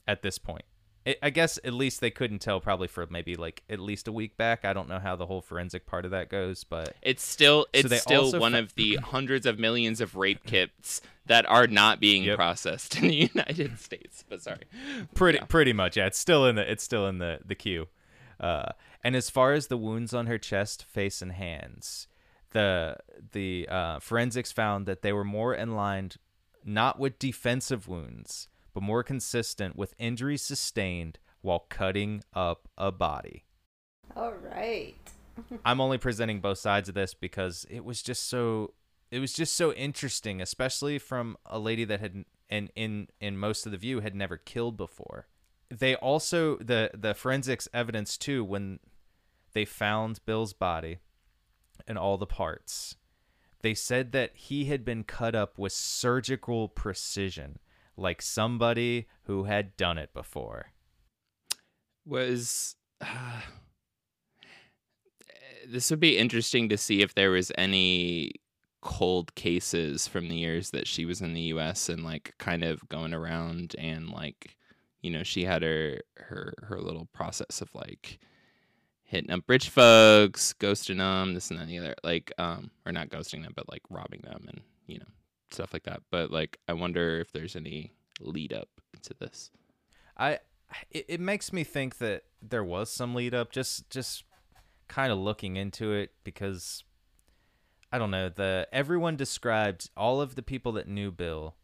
[0.07, 0.63] at this point.
[1.05, 4.11] I I guess at least they couldn't tell probably for maybe like at least a
[4.11, 4.65] week back.
[4.65, 7.89] I don't know how the whole forensic part of that goes, but It's still it's
[7.89, 11.99] they still one fa- of the hundreds of millions of rape kits that are not
[11.99, 12.35] being Yep.
[12.37, 14.23] processed in the United States.
[14.27, 14.63] But sorry.
[15.15, 15.45] pretty Yeah.
[15.45, 16.07] pretty much yeah.
[16.07, 17.87] It's still in the it's still in the the queue.
[18.41, 18.71] Uh,
[19.03, 22.07] and as far as the wounds on her chest, face, and hands,
[22.51, 22.97] the
[23.31, 26.11] the uh, forensics found that they were more in line
[26.65, 33.45] not with defensive wounds, but more consistent with injuries sustained while cutting up a body.
[34.15, 34.95] All right.
[35.65, 38.73] I'm only presenting both sides of this because it was just so
[39.11, 43.65] it was just so interesting, especially from a lady that had and in in most
[43.65, 45.27] of the view had never killed before.
[45.71, 48.79] They also the the forensics evidence too when
[49.53, 50.97] they found Bill's body
[51.87, 52.95] and all the parts.
[53.61, 57.59] They said that he had been cut up with surgical precision,
[57.95, 60.71] like somebody who had done it before.
[62.05, 63.41] Was uh,
[65.67, 68.33] this would be interesting to see if there was any
[68.81, 72.87] cold cases from the years that she was in the US and like kind of
[72.89, 74.57] going around and like
[75.01, 78.19] you know she had her her her little process of like
[79.11, 82.93] hitting up rich folks, ghosting them, this and that and the other, like, um, or
[82.93, 85.05] not ghosting them, but like robbing them and you know
[85.51, 86.01] stuff like that.
[86.09, 87.91] But like, I wonder if there's any
[88.21, 88.69] lead up
[89.03, 89.51] to this.
[90.17, 90.39] I
[90.89, 94.23] it, it makes me think that there was some lead up just just
[94.87, 96.83] kind of looking into it because
[97.91, 101.55] I don't know, the everyone described all of the people that knew Bill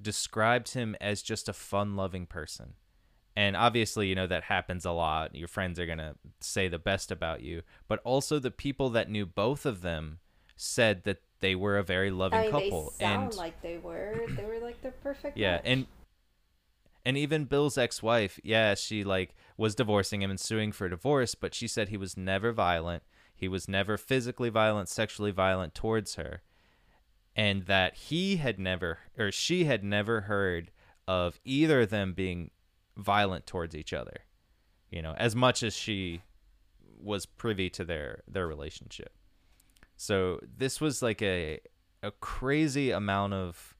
[0.00, 2.74] described him as just a fun-loving person.
[3.36, 5.34] And obviously, you know, that happens a lot.
[5.34, 7.62] Your friends are going to say the best about you.
[7.86, 10.18] But also, the people that knew both of them
[10.56, 12.92] said that they were a very loving I mean, couple.
[12.98, 14.22] they sound and like they were.
[14.36, 15.36] They were like the perfect.
[15.36, 15.62] yeah, match.
[15.64, 15.86] and
[17.04, 21.54] and even Bill's ex-wife, yeah, she like was divorcing him and suing for divorce, but
[21.54, 23.02] she said he was never violent.
[23.34, 26.42] He was never physically violent, sexually violent towards her.
[27.38, 30.70] And that he had never or she had never heard
[31.06, 32.50] of either of them being
[32.96, 34.24] violent towards each other.
[34.90, 36.22] You know, as much as she
[37.00, 39.12] was privy to their their relationship.
[39.96, 41.60] So this was like a
[42.02, 43.76] a crazy amount of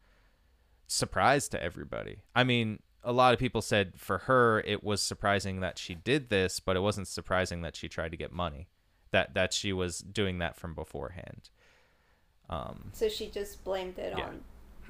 [0.86, 2.18] surprise to everybody.
[2.34, 6.28] I mean, a lot of people said for her it was surprising that she did
[6.28, 8.68] this, but it wasn't surprising that she tried to get money.
[9.10, 11.50] That that she was doing that from beforehand.
[12.50, 14.26] Um, so she just blamed it Yeah.
[14.28, 14.44] on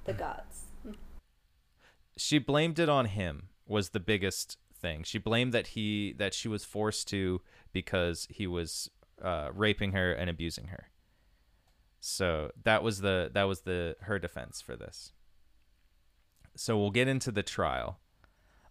[0.04, 0.64] the gods.
[2.16, 5.02] she blamed it on him was the biggest thing.
[5.02, 7.40] She blamed that he that she was forced to
[7.72, 8.90] because he was
[9.22, 10.88] uh, raping her and abusing her.
[12.00, 15.12] So that was the that was the her defense for this.
[16.56, 17.98] So we'll get into the trial.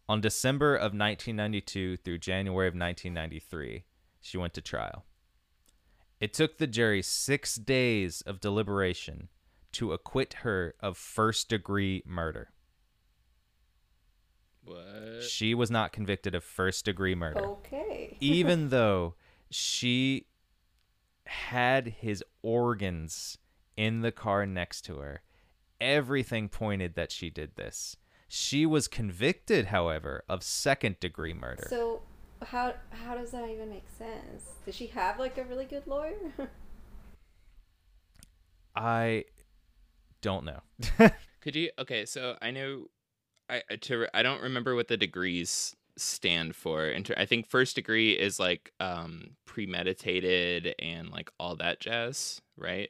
[0.09, 3.83] On December of 1992 through January of 1993,
[4.21, 5.03] she went to trial.
[6.19, 9.29] It took the jury 6 days of deliberation
[9.73, 12.49] to acquit her of first degree murder.
[14.63, 15.23] What?
[15.23, 18.17] She was not convicted of first degree murder, Okay.
[18.21, 19.15] even though
[19.49, 20.27] she
[21.25, 23.37] had his organs
[23.75, 25.21] in the car next to her.
[25.79, 27.97] Everything pointed that she did this.
[28.27, 31.67] She was convicted, however, of second degree murder.
[31.69, 32.01] So
[32.45, 34.45] how how does that even make sense?
[34.65, 36.15] Does she have like a really good lawyer?
[38.75, 39.25] I
[40.21, 40.59] don't know.
[41.41, 41.71] Could you?
[41.79, 42.85] Okay, so I know,
[43.49, 46.87] I I- to I don't remember what the degrees stand for.
[46.87, 52.89] Inter- I think first degree is like um premeditated and like all that jazz, right?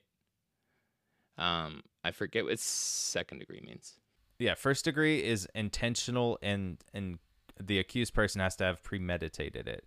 [1.37, 3.99] Um, I forget what second degree means.
[4.39, 7.19] yeah, first degree is intentional and and
[7.61, 9.85] the accused person has to have premeditated it.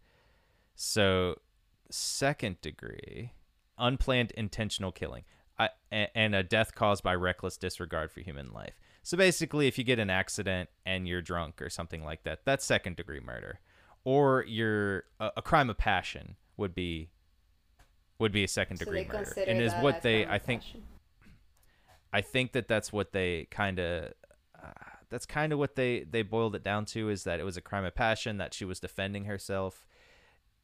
[0.74, 1.36] So
[1.90, 3.32] second degree,
[3.78, 5.24] unplanned intentional killing.
[5.58, 8.80] I, and a death caused by reckless disregard for human life.
[9.02, 12.64] So basically, if you get an accident and you're drunk or something like that, that's
[12.64, 13.60] second degree murder.
[14.04, 17.10] Or you're a, a crime of passion would be
[18.18, 20.82] would be a second degree murder, and is what they I think passion.
[22.12, 24.12] I think that that's what they kind of
[25.10, 27.60] that's kind of what they they boiled it down to is that it was a
[27.60, 29.84] crime of passion that she was defending herself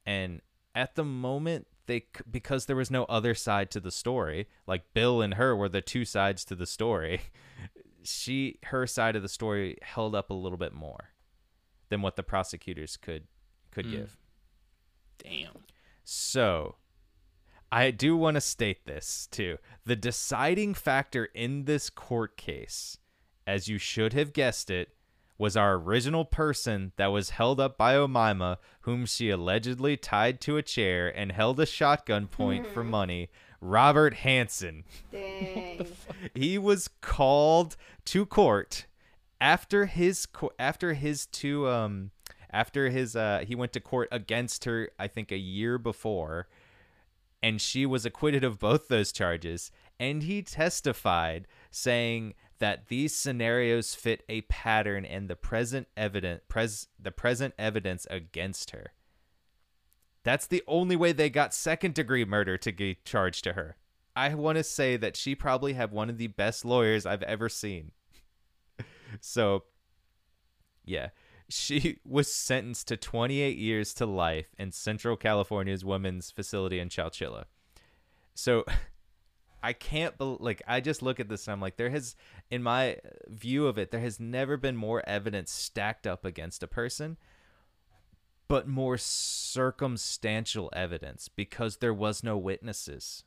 [0.06, 0.40] and
[0.74, 5.20] at the moment they because there was no other side to the story like Bill
[5.20, 7.20] and her were the two sides to the story
[8.02, 11.10] she her side of the story held up a little bit more
[11.88, 13.24] than what the prosecutors could
[13.70, 13.92] could Hmm.
[13.92, 14.16] give
[15.18, 15.64] Damn.
[16.04, 16.76] so,
[17.72, 19.58] I do want to state this too.
[19.84, 22.98] The deciding factor in this court case,
[23.46, 24.90] as you should have guessed it,
[25.38, 30.56] was our original person that was held up by Omaima, whom she allegedly tied to
[30.56, 33.28] a chair and held a shotgun point for money,
[33.60, 34.84] Robert Hansen.
[35.12, 35.86] Dang.
[36.34, 37.76] He was called
[38.06, 38.86] to court
[39.40, 40.26] after his
[40.58, 42.10] after his two um
[42.50, 46.48] after his uh he went to court against her I think a year before
[47.42, 49.70] and she was acquitted of both those charges
[50.00, 56.88] and he testified saying that these scenarios fit a pattern and the present evidence pres
[56.98, 58.92] the present evidence against her.
[60.24, 63.76] That's the only way they got second degree murder to be charged to her.
[64.16, 67.48] I want to say that she probably had one of the best lawyers I've ever
[67.48, 67.92] seen.
[69.20, 69.64] so,
[70.84, 71.10] yeah,
[71.48, 77.44] she was sentenced to 28 years to life in Central California's women's facility in Chowchilla.
[78.34, 78.64] So,
[79.66, 82.14] I can't bel like I just look at this and I'm like there has
[82.52, 86.68] in my view of it there has never been more evidence stacked up against a
[86.68, 87.16] person
[88.46, 93.24] but more circumstantial evidence because there was no witnesses.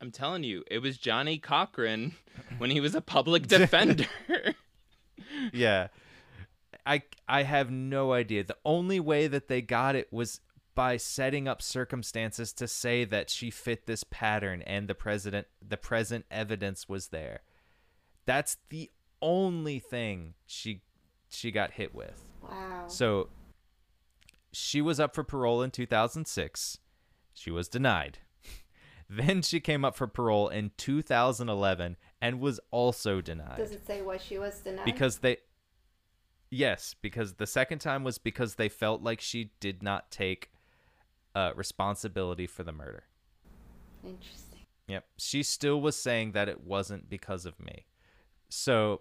[0.00, 2.14] I'm telling you, it was Johnnie Cochran
[2.58, 4.06] when he was a public defender.
[5.52, 5.86] yeah.
[6.84, 8.42] I I have no idea.
[8.42, 10.40] The only way that they got it was
[10.74, 15.76] by setting up circumstances to say that she fit this pattern and the president the
[15.76, 17.42] present evidence was there.
[18.24, 20.82] That's the only thing she
[21.28, 22.24] she got hit with.
[22.42, 22.84] Wow.
[22.86, 23.28] So
[24.52, 26.78] she was up for parole in 2006.
[27.34, 28.18] She was denied.
[29.08, 33.56] then she came up for parole in 2011 and was also denied.
[33.56, 34.84] Does it say why she was denied?
[34.84, 35.38] Because they
[36.54, 40.50] Yes, because the second time was because they felt like she did not take
[41.34, 43.04] uh, responsibility for the murder.
[44.04, 44.60] Interesting.
[44.88, 45.04] Yep.
[45.16, 47.86] She still was saying that it wasn't because of me.
[48.48, 49.00] So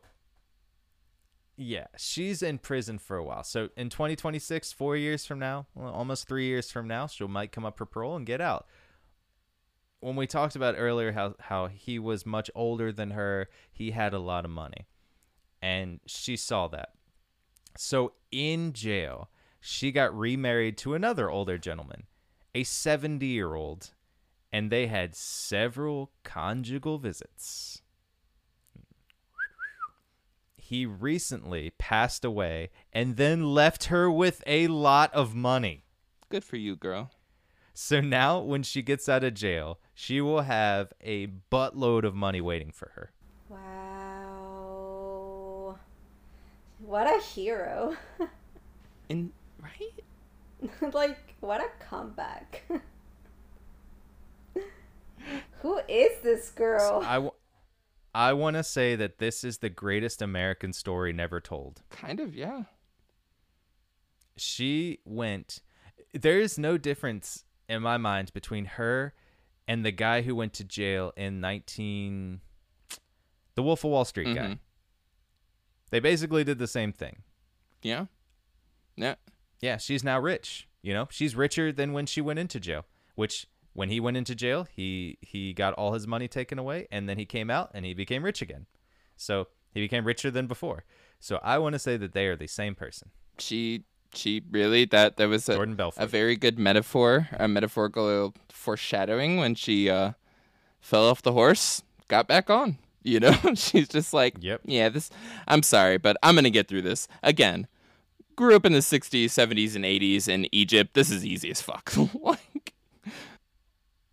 [1.57, 3.43] yeah, she's in prison for a while.
[3.43, 7.51] So in 2026, four years from now, well, almost three years from now, she might
[7.51, 8.65] come up for parole and get out.
[9.99, 14.13] When we talked about earlier how, how he was much older than her, he had
[14.13, 14.87] a lot of money.
[15.61, 16.93] And she saw that.
[17.77, 19.29] So in jail,
[19.59, 22.05] she got remarried to another older gentleman,
[22.53, 23.91] a 70 year old,
[24.51, 27.81] and they had several conjugal visits
[30.71, 35.83] he recently passed away and then left her with a lot of money.
[36.29, 37.11] Good for you, girl.
[37.73, 42.39] So now, when she gets out of jail, she will have a buttload of money
[42.39, 43.11] waiting for her.
[43.49, 44.95] Wow.
[46.79, 47.97] What a hero.
[49.09, 49.91] And right?
[50.93, 52.63] like, what a comeback.
[55.61, 57.03] Who is this girl?
[57.05, 57.33] I, w-
[58.15, 61.81] I want to say that this is the greatest American story never told.
[61.91, 62.63] Kind of, yeah.
[64.35, 65.61] She went.
[66.13, 69.13] There is no difference in my mind between her
[69.67, 72.41] and the guy who went to jail in 19.
[73.55, 74.41] The Wolf of Wall Street guy.
[74.41, 74.59] Mhm.
[75.91, 77.21] They basically did the same thing.
[77.83, 78.05] Yeah.
[78.95, 79.15] Yeah.
[79.61, 80.67] Yeah, she's now rich.
[80.81, 82.85] You know, she's richer than when she went into jail.
[83.15, 87.07] Which, when he went into jail, he he got all his money taken away, and
[87.07, 88.65] then he came out and he became rich again.
[89.15, 90.83] So he became richer than before.
[91.19, 93.11] So I want to say that they are the same person.
[93.37, 96.03] She she really that that was a, Jordan Belfort.
[96.03, 100.13] a very good metaphor, a metaphorical foreshadowing when she uh
[100.79, 102.77] fell off the horse, got back on.
[103.03, 104.61] You know, she's just like, Yep.
[104.65, 105.09] yeah, this.
[105.47, 107.67] I'm sorry, but I'm gonna get through this again.
[108.35, 110.93] Grew up in the 60s, 70s, and 80s in Egypt.
[110.93, 111.91] This is easy as fuck.
[112.21, 112.73] like,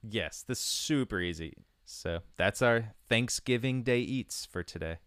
[0.03, 1.55] Yes, this is super easy.
[1.85, 4.99] So that's our Thanksgiving Day eats for today.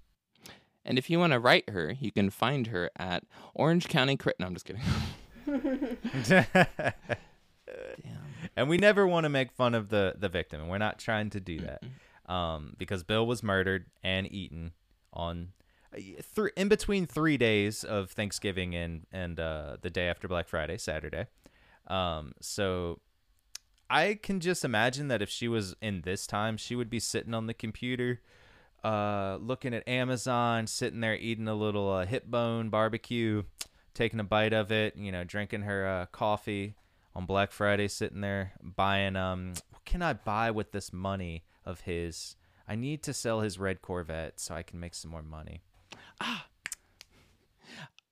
[0.84, 4.18] and if you want to write her, you can find her at Orange County.
[4.18, 4.82] Crit- no, I'm just kidding.
[8.56, 11.30] and we never want to make fun of the the victim, and we're not trying
[11.32, 11.84] to do that.
[12.32, 14.72] Um, because Bill was murdered and eaten
[15.14, 15.50] on
[15.94, 20.78] th- in between three days of Thanksgiving and and uh, the day after Black Friday,
[20.78, 21.28] Saturday.
[21.88, 23.00] Um, so
[23.90, 27.34] I can just imagine that if she was in this time, she would be sitting
[27.34, 28.22] on the computer,
[28.84, 33.44] uh, looking at Amazon, sitting there eating a little uh, hip bone barbecue,
[33.94, 36.76] taking a bite of it, you know, drinking her uh, coffee
[37.14, 39.18] on Black Friday, sitting there buying.
[39.18, 42.38] Um, what can I buy with this money of his?
[42.68, 45.64] I need to sell his red Corvette so I can make some more money.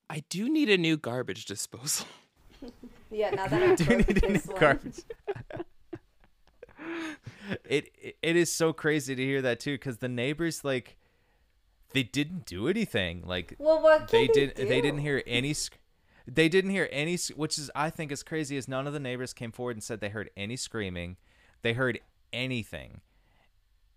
[0.10, 2.08] I do need a new garbage disposal.
[3.12, 4.60] yeah, now that I Do need a new one.
[4.60, 5.00] garbage?
[7.66, 10.98] it it- it is so crazy to hear that too because the neighbors like
[11.94, 14.68] they didn't do anything like Well, what they can did do?
[14.68, 15.80] they didn't hear any sc-
[16.28, 19.00] they didn't hear any sc- which is i think is crazy is none of the
[19.00, 21.18] neighbors came forward and said they heard any screaming
[21.64, 22.00] they heard
[22.32, 23.02] anything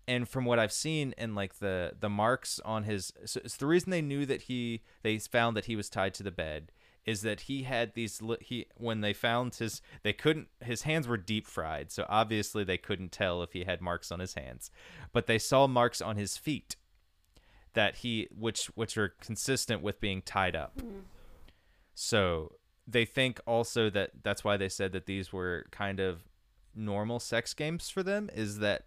[0.07, 3.65] and from what i've seen and like the the marks on his so it's the
[3.65, 6.71] reason they knew that he they found that he was tied to the bed
[7.05, 11.17] is that he had these he when they found his they couldn't his hands were
[11.17, 14.71] deep fried so obviously they couldn't tell if he had marks on his hands
[15.11, 16.75] but they saw marks on his feet
[17.73, 20.77] that he which which are consistent with being tied up.
[20.77, 20.99] Mm-hmm.
[21.93, 22.53] So
[22.87, 26.21] they think also that that's why they said that these were kind of
[26.75, 28.83] normal sex games for them is that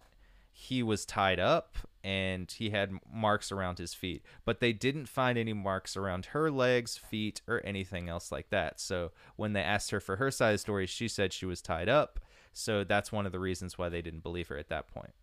[0.59, 5.37] he was tied up and he had marks around his feet but they didn't find
[5.37, 9.91] any marks around her legs feet or anything else like that so when they asked
[9.91, 12.19] her for her side of the story she said she was tied up
[12.53, 15.13] so that's one of the reasons why they didn't believe her at that point.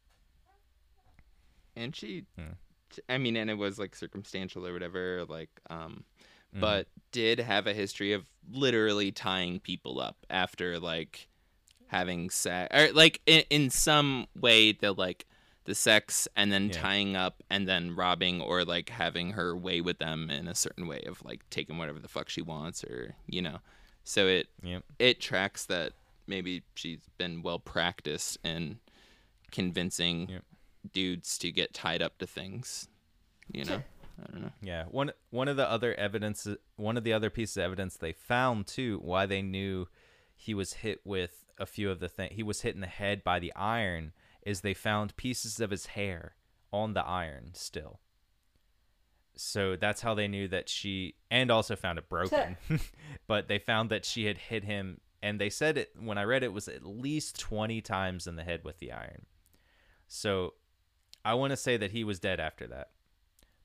[1.76, 2.53] and she Hmm.
[3.09, 6.05] i mean and it was like circumstantial or whatever like um
[6.55, 6.61] Mhm.
[6.61, 11.28] but did have a history of literally tying people up after like
[11.95, 15.26] having sex or like in, in some way the like
[15.64, 16.80] the sex and then Yeah.
[16.82, 20.86] tying up and then robbing or like having her way with them in a certain
[20.86, 23.59] way of like taking whatever the fuck she wants or you know
[24.03, 25.92] so it yep it tracks that
[26.26, 28.78] maybe she's been well practiced in
[29.51, 30.45] convincing Yep.
[30.92, 32.88] dudes to get tied up to things.
[33.53, 33.82] You know,
[34.22, 34.53] I don't know.
[34.62, 38.12] Yeah, one one of the other evidence, one of the other pieces of evidence they
[38.12, 39.86] found too, why they knew
[40.34, 42.34] he was hit with a few of the things.
[42.34, 45.86] he was hit in the head by the iron, is they found pieces of his
[45.86, 46.34] hair
[46.72, 48.00] on the iron still.
[49.36, 52.57] So that's how they knew that she, and also found it broken.
[53.26, 56.42] but they found that she had hit him, and they said it when I read
[56.42, 59.26] it was at least twenty times in the head with the iron.
[60.07, 60.55] So
[61.24, 62.90] I want to say that he was dead after that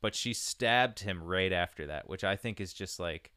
[0.01, 3.31] but she stabbed him right after that, which I think is just like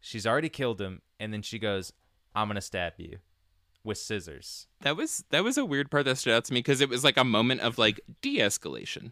[0.00, 1.92] she's already killed him, and then she goes,
[2.34, 3.18] "I'm gonna stab you
[3.88, 6.80] with scissors." That was that was a weird part that stood out to me because
[6.80, 9.10] it was like a moment of like de-escalation,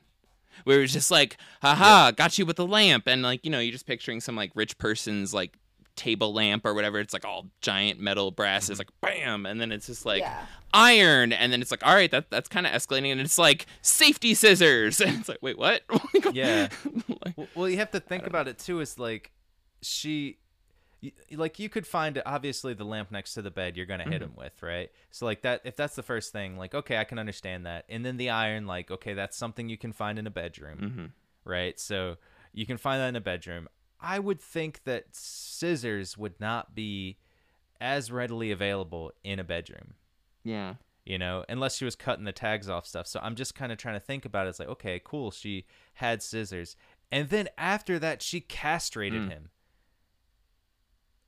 [0.65, 3.59] where it was just like, haha, got you with the lamp, and like you know
[3.59, 5.59] you're just picturing some like rich person's like
[5.97, 7.01] table lamp or whatever.
[7.01, 8.69] It's like all giant metal brass.
[8.69, 8.89] It's mm-hmm.
[9.03, 10.45] like bam, and then it's just like yeah.
[10.73, 13.67] iron, and then it's like all right, that that's kind of escalating, and it's like
[13.83, 15.83] safety scissors, and it's like wait, what?
[16.33, 16.69] Yeah.
[17.25, 18.81] Like, Well, well you have to think about it too.
[18.81, 19.33] Is like
[19.83, 20.46] she, y-
[21.33, 24.33] like you could find obviously the lamp next to the bed you're gonna hit him
[24.37, 24.91] with, right?
[25.11, 27.85] So like that, if that's the first thing, like okay, I can understand that.
[27.89, 30.79] And then the iron, like okay, that's something you can find in a bedroom.
[30.79, 31.11] mhm.
[31.45, 31.79] right?
[31.79, 32.17] So
[32.53, 33.69] you can find that in a bedroom.
[34.01, 37.19] I would think that scissors would not be
[37.81, 39.95] as readily available in a bedroom,
[40.45, 40.75] yeah.
[41.05, 43.07] you know, unless she was cutting the tags off stuff.
[43.07, 44.51] So I'm just kind of trying to think about it.
[44.51, 45.31] It's like, okay, cool.
[45.31, 46.77] She had scissors.
[47.13, 49.29] And then after that, she castrated Mm.
[49.31, 49.51] him.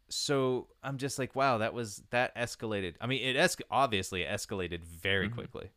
[0.09, 2.95] So I'm just like, wow, that was that escalated.
[3.01, 5.35] I mean, it es- obviously escalated very Mhm.
[5.35, 5.71] quickly.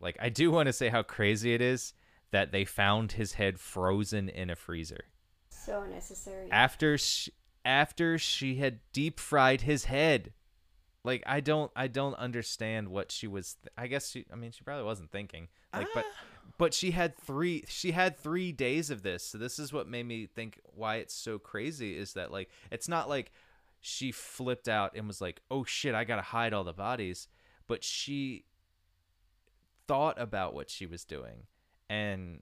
[0.00, 1.94] Like, I do want to say how crazy it is
[2.30, 5.04] that they found his head frozen in a freezer
[5.50, 6.50] So unnecessary.
[6.50, 7.32] after she,
[7.64, 10.32] after she had deep fried his head.
[11.04, 14.50] Like I don't I don't understand what she was th- I guess she I mean
[14.50, 15.46] she probably wasn't thinking.
[15.72, 16.04] Like but
[16.58, 19.24] but she had 3 she had 3 days of this.
[19.24, 22.88] So this is what made me think why it's so crazy is that like it's
[22.88, 23.30] not like
[23.80, 27.28] she flipped out and was like, "Oh shit, I got to hide all the bodies."
[27.66, 28.44] But she
[29.86, 31.46] thought about what she was doing
[31.88, 32.40] and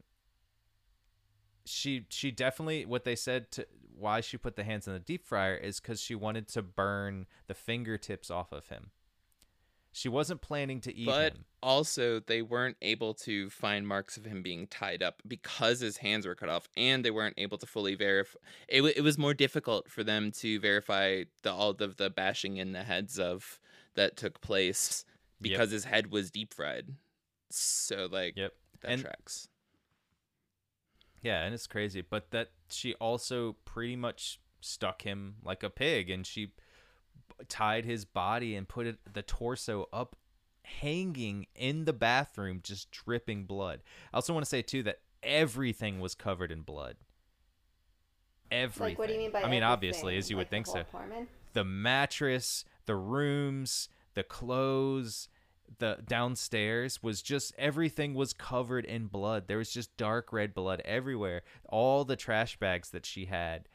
[1.66, 3.66] she she definitely what they said to
[3.96, 7.26] why she put the hands in the deep fryer is because she wanted to burn
[7.46, 8.90] the fingertips off of him.
[9.96, 11.44] She wasn't planning to eat But him.
[11.62, 16.26] also, they weren't able to find marks of him being tied up because his hands
[16.26, 18.38] were cut off, and they weren't able to fully verify.
[18.68, 22.56] It, wa- it was more difficult for them to verify the all of the bashing
[22.56, 23.60] in the heads of
[23.94, 25.04] that took place
[25.40, 25.42] Yep.
[25.42, 26.88] because his head was deep fried.
[27.50, 28.52] So, like, Yep.
[28.80, 29.48] that And- tracks.
[31.22, 32.00] Yeah, and it's crazy.
[32.02, 36.50] But that she also pretty much stuck him like a pig, and she
[37.48, 40.16] tied his body and put it the torso up,
[40.62, 43.82] hanging in the bathroom, just dripping blood.
[44.12, 46.96] I also want to say too that everything was covered in blood.
[48.50, 48.88] Everything.
[48.92, 50.66] like, what do you mean by I mean, obviously, as you would Like the think
[50.66, 50.80] so.
[50.80, 51.28] apartment?
[51.54, 55.28] the mattress, the rooms, the clothes,
[55.78, 59.48] the downstairs was just everything was covered in blood.
[59.48, 61.42] There was just dark red blood everywhere.
[61.68, 63.68] All the trash bags that she had,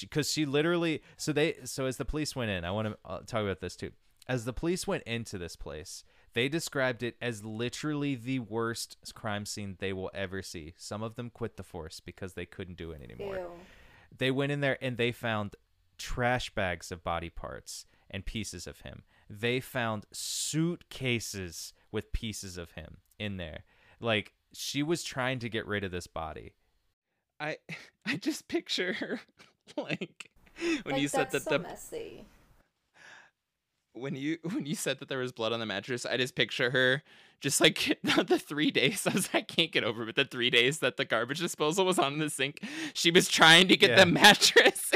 [0.00, 3.20] because she literally so they so as the police went in, I want to uh,
[3.26, 3.90] talk about this too.
[4.28, 6.02] As the police went into this place,
[6.32, 10.72] they described it as literally the worst crime scene they will ever see.
[10.76, 13.50] Some of them quit the force because they couldn't do it anymore Ew.
[14.16, 15.56] they went in there and they found
[15.98, 19.02] trash bags of body parts and pieces of him.
[19.28, 23.64] They found suitcases with pieces of him in there.
[24.00, 26.52] Like she was trying to get rid of this body.
[27.40, 27.58] I
[28.06, 29.20] I just picture
[29.76, 30.30] like
[30.84, 32.24] when like, you said that's that so the messy.
[33.92, 36.70] when you when you said that there was blood on the mattress, I just picture
[36.70, 37.02] her
[37.40, 39.06] just like not the three days.
[39.10, 41.98] I was I can't get over, but the three days that the garbage disposal was
[41.98, 42.60] on the sink,
[42.92, 44.04] she was trying to get Yeah.
[44.04, 44.92] the mattress,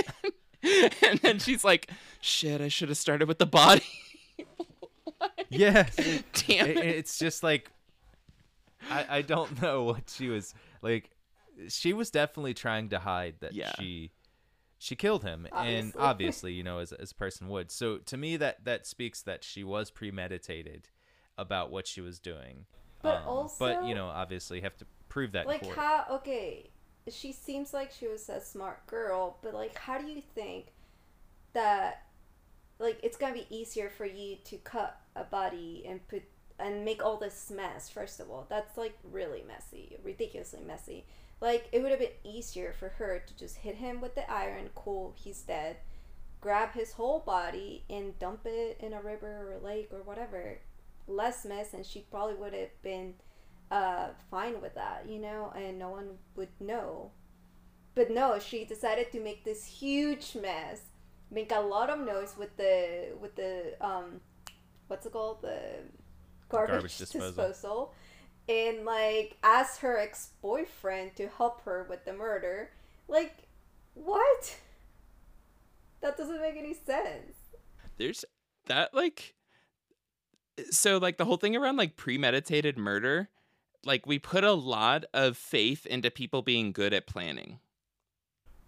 [0.63, 1.91] in, and then she's like,
[2.21, 3.85] "Shit, I should have started with the body."
[5.51, 5.97] Yes.
[5.97, 6.85] Damn it, it.
[6.85, 7.71] it's just like
[8.91, 11.11] I, I don't know what she was like
[11.69, 13.73] she was definitely trying to hide that Yeah.
[13.79, 14.11] she
[14.79, 16.01] she killed him and Obviously.
[16.01, 17.71] obviously you know as, as a person would.
[17.71, 20.89] So to me that that speaks that she was premeditated
[21.37, 22.67] about what she was doing.
[23.03, 26.71] But Um, but you know obviously you have to prove that like how okay
[27.11, 30.67] she seems like she was a smart girl but like how do you think
[31.55, 32.03] that
[32.79, 36.23] like it's gonna be easier for you to cut a body and put
[36.61, 38.47] and make all this mess first of all?
[38.49, 41.07] That's like really messy ridiculously messy
[41.41, 44.71] like it would have been easier for her to just hit him with the iron
[44.75, 45.77] cool he's dead
[46.41, 50.59] grab his whole body and dump it in a river or a lake or whatever
[51.07, 53.15] less mess and she probably would have been
[53.71, 57.11] uh, fine with that, you know, and no one would know.
[57.95, 60.83] But no, she decided to make this huge mess,
[61.31, 64.21] make a lot of noise with the with the um,
[64.87, 65.61] what's it called, the
[66.49, 67.29] garbage, Garbage disposal.
[67.29, 67.95] disposal.
[68.49, 72.71] And like ask her ex boyfriend to help her with the murder.
[73.07, 73.35] Like,
[73.95, 74.57] what?
[76.01, 77.35] That doesn't make any sense.
[77.99, 78.25] There's
[78.67, 79.35] that like
[80.71, 83.29] so like the whole thing around like premeditated murder,
[83.85, 87.59] like we put a lot of faith into people being good at planning.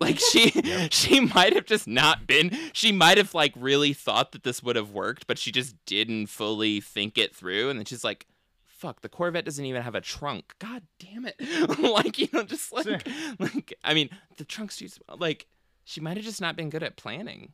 [0.00, 0.50] Like she
[0.90, 4.76] she might have just not been she might have like really thought that this would
[4.76, 8.26] have worked, but she just didn't fully think it through and then she's like
[8.80, 10.54] fuck, the Corvette doesn't even have a trunk.
[10.58, 11.36] God damn it.
[11.78, 13.06] like, you know, just like
[13.38, 14.08] like I mean,
[14.38, 15.18] the trunk's too small.
[15.18, 15.46] Like
[15.84, 17.52] she might have just not been good at planning.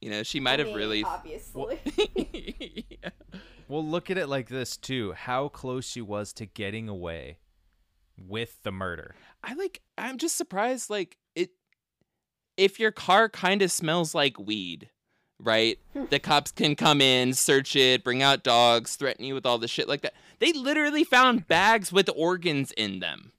[0.00, 1.80] You know, she might I have mean, really obviously.
[3.02, 3.10] Yeah.
[3.68, 5.10] Well, look at it like this too.
[5.10, 7.38] How close she was to getting away
[8.16, 9.16] with the murder.
[9.42, 11.50] I like I'm just surprised like it
[12.56, 14.90] if your car kind of smells like weed,
[15.40, 15.78] right?
[16.10, 19.66] the cops can come in, search it, bring out dogs, threaten you with all the
[19.66, 20.14] shit like that.
[20.38, 23.32] They literally found bags with organs in them.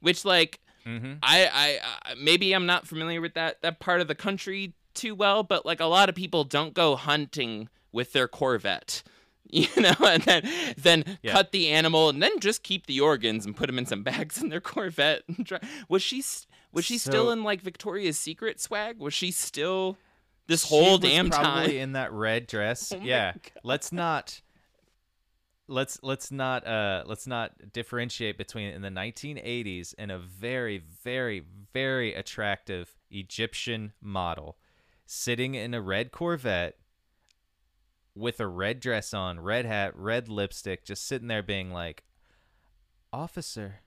[0.00, 1.12] Which like Mm-hmm.
[1.22, 1.78] I, I
[2.10, 5.64] I maybe I'm not familiar with that that part of the country too well, but
[5.64, 9.04] like a lot of people don't go hunting with their Corvette,
[9.48, 11.30] you know, and then then Yeah.
[11.34, 14.42] cut the animal and then just keep the organs and put them in some bags
[14.42, 15.22] in their Corvette.
[15.88, 16.24] Was she
[16.72, 18.98] was she still in like Victoria's Secret swag?
[18.98, 19.96] Was she still
[20.48, 21.76] this She whole was damn probably time?
[21.76, 22.92] in that red dress.
[22.96, 23.34] Oh yeah.
[23.34, 23.52] God.
[23.62, 24.40] Let's not
[25.72, 31.42] let's let's not uh let's not differentiate between in the 1980s and a very very
[31.72, 34.58] very attractive Egyptian model
[35.06, 36.76] sitting in a red Corvette
[38.14, 42.04] with a red dress on, red hat, red lipstick, just sitting there being like,
[43.10, 43.80] "Officer,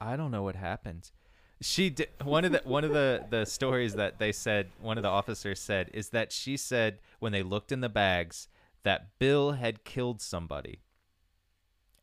[0.00, 1.10] I don't know what happened."
[1.60, 5.02] She did one of the one of the the stories that they said one of
[5.02, 8.48] the officers said is that she said when they looked in the bags
[8.82, 10.81] that Bill had killed somebody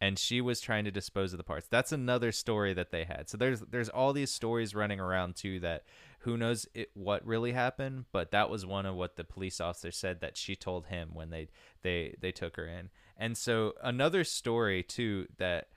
[0.01, 1.67] and she was trying to dispose of the parts.
[1.67, 3.29] That's another story that they had.
[3.29, 5.83] So there's there's all these stories running around too that
[6.19, 9.91] who knows it, what really happened, but that was one of what the police officer
[9.91, 11.49] said that she told him when they
[11.81, 12.89] they they took her in.
[13.17, 15.67] And so another story too that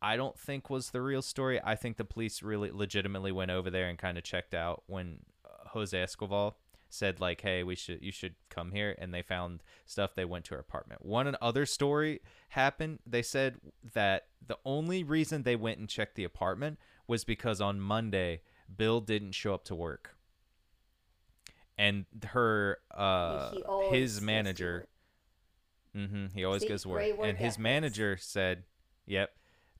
[0.00, 1.60] I don't think was the real story.
[1.62, 5.20] I think the police really legitimately went over there and kind of checked out when
[5.44, 6.54] uh, Jose Escoval
[6.88, 10.14] said like, "Hey, we should you should come here," and they found stuff.
[10.14, 11.04] They went to her apartment.
[11.04, 12.20] One other story
[12.50, 13.00] happened.
[13.06, 13.56] They said
[13.94, 18.42] that the only reason they went and checked the apartment was because on Monday
[18.74, 20.16] Bill didn't show up to work,
[21.76, 23.52] and her uh
[23.90, 24.86] his manager.
[25.96, 28.64] Mm-hmm, He always See, goes to work, work and his manager said,
[29.06, 29.30] "Yep."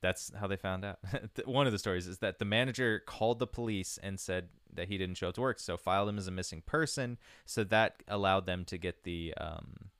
[0.00, 1.00] That's how they found out.
[1.44, 4.48] One of the stories is that the manager called the police and said
[4.78, 7.18] that he didn't show up to work, so filed him as a missing person.
[7.44, 9.90] So that allowed them to get the um,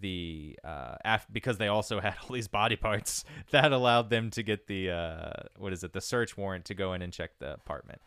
[0.00, 3.24] the uh, af- because they also had all these body parts.
[3.50, 6.92] That allowed them to get the uh, what is it, the search warrant to go
[6.92, 8.00] in and check the apartment.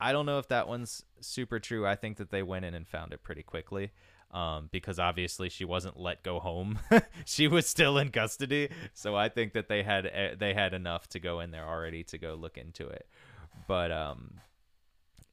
[0.00, 1.86] I don't know if that one's super true.
[1.86, 3.92] I think that they went in and found it pretty quickly.
[4.32, 6.80] Um, because obviously she wasn't let go home.
[7.24, 11.06] she was still in custody, so I think that they had eh, they had enough
[11.10, 13.06] to go in there already to go look into it.
[13.68, 14.40] But um,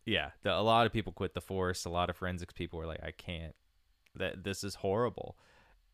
[0.05, 1.85] yeah, the, a lot of people quit the force.
[1.85, 3.55] A lot of forensics people were like, "I can't.
[4.15, 5.37] That this is horrible,"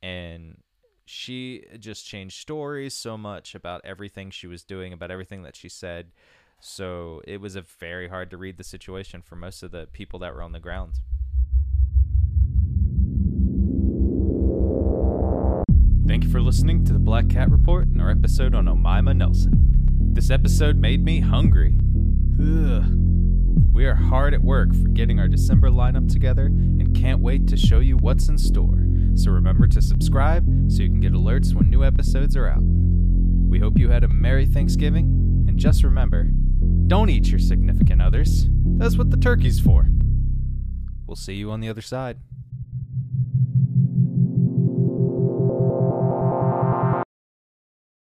[0.01, 0.57] and
[1.05, 5.69] she just changed stories so much about everything she was doing, about everything that she
[5.69, 6.11] said.
[6.59, 10.19] So it was a very hard to read the situation for most of the people
[10.19, 10.95] that were on the ground.
[16.07, 20.13] Thank you for listening to the Black Cat Report and our episode on Omaima Nelson.
[20.13, 21.77] This episode made me hungry.
[22.41, 23.16] Ugh.
[23.73, 27.57] We are hard at work for getting our December lineup together and can't wait to
[27.57, 28.83] show you what's in store.
[29.15, 32.61] So remember to subscribe so you can get alerts when new episodes are out.
[32.61, 36.25] We hope you had a Merry Thanksgiving, and just remember
[36.87, 38.47] don't eat your significant others.
[38.49, 39.89] That's what the turkey's for.
[41.05, 42.17] We'll see you on the other side.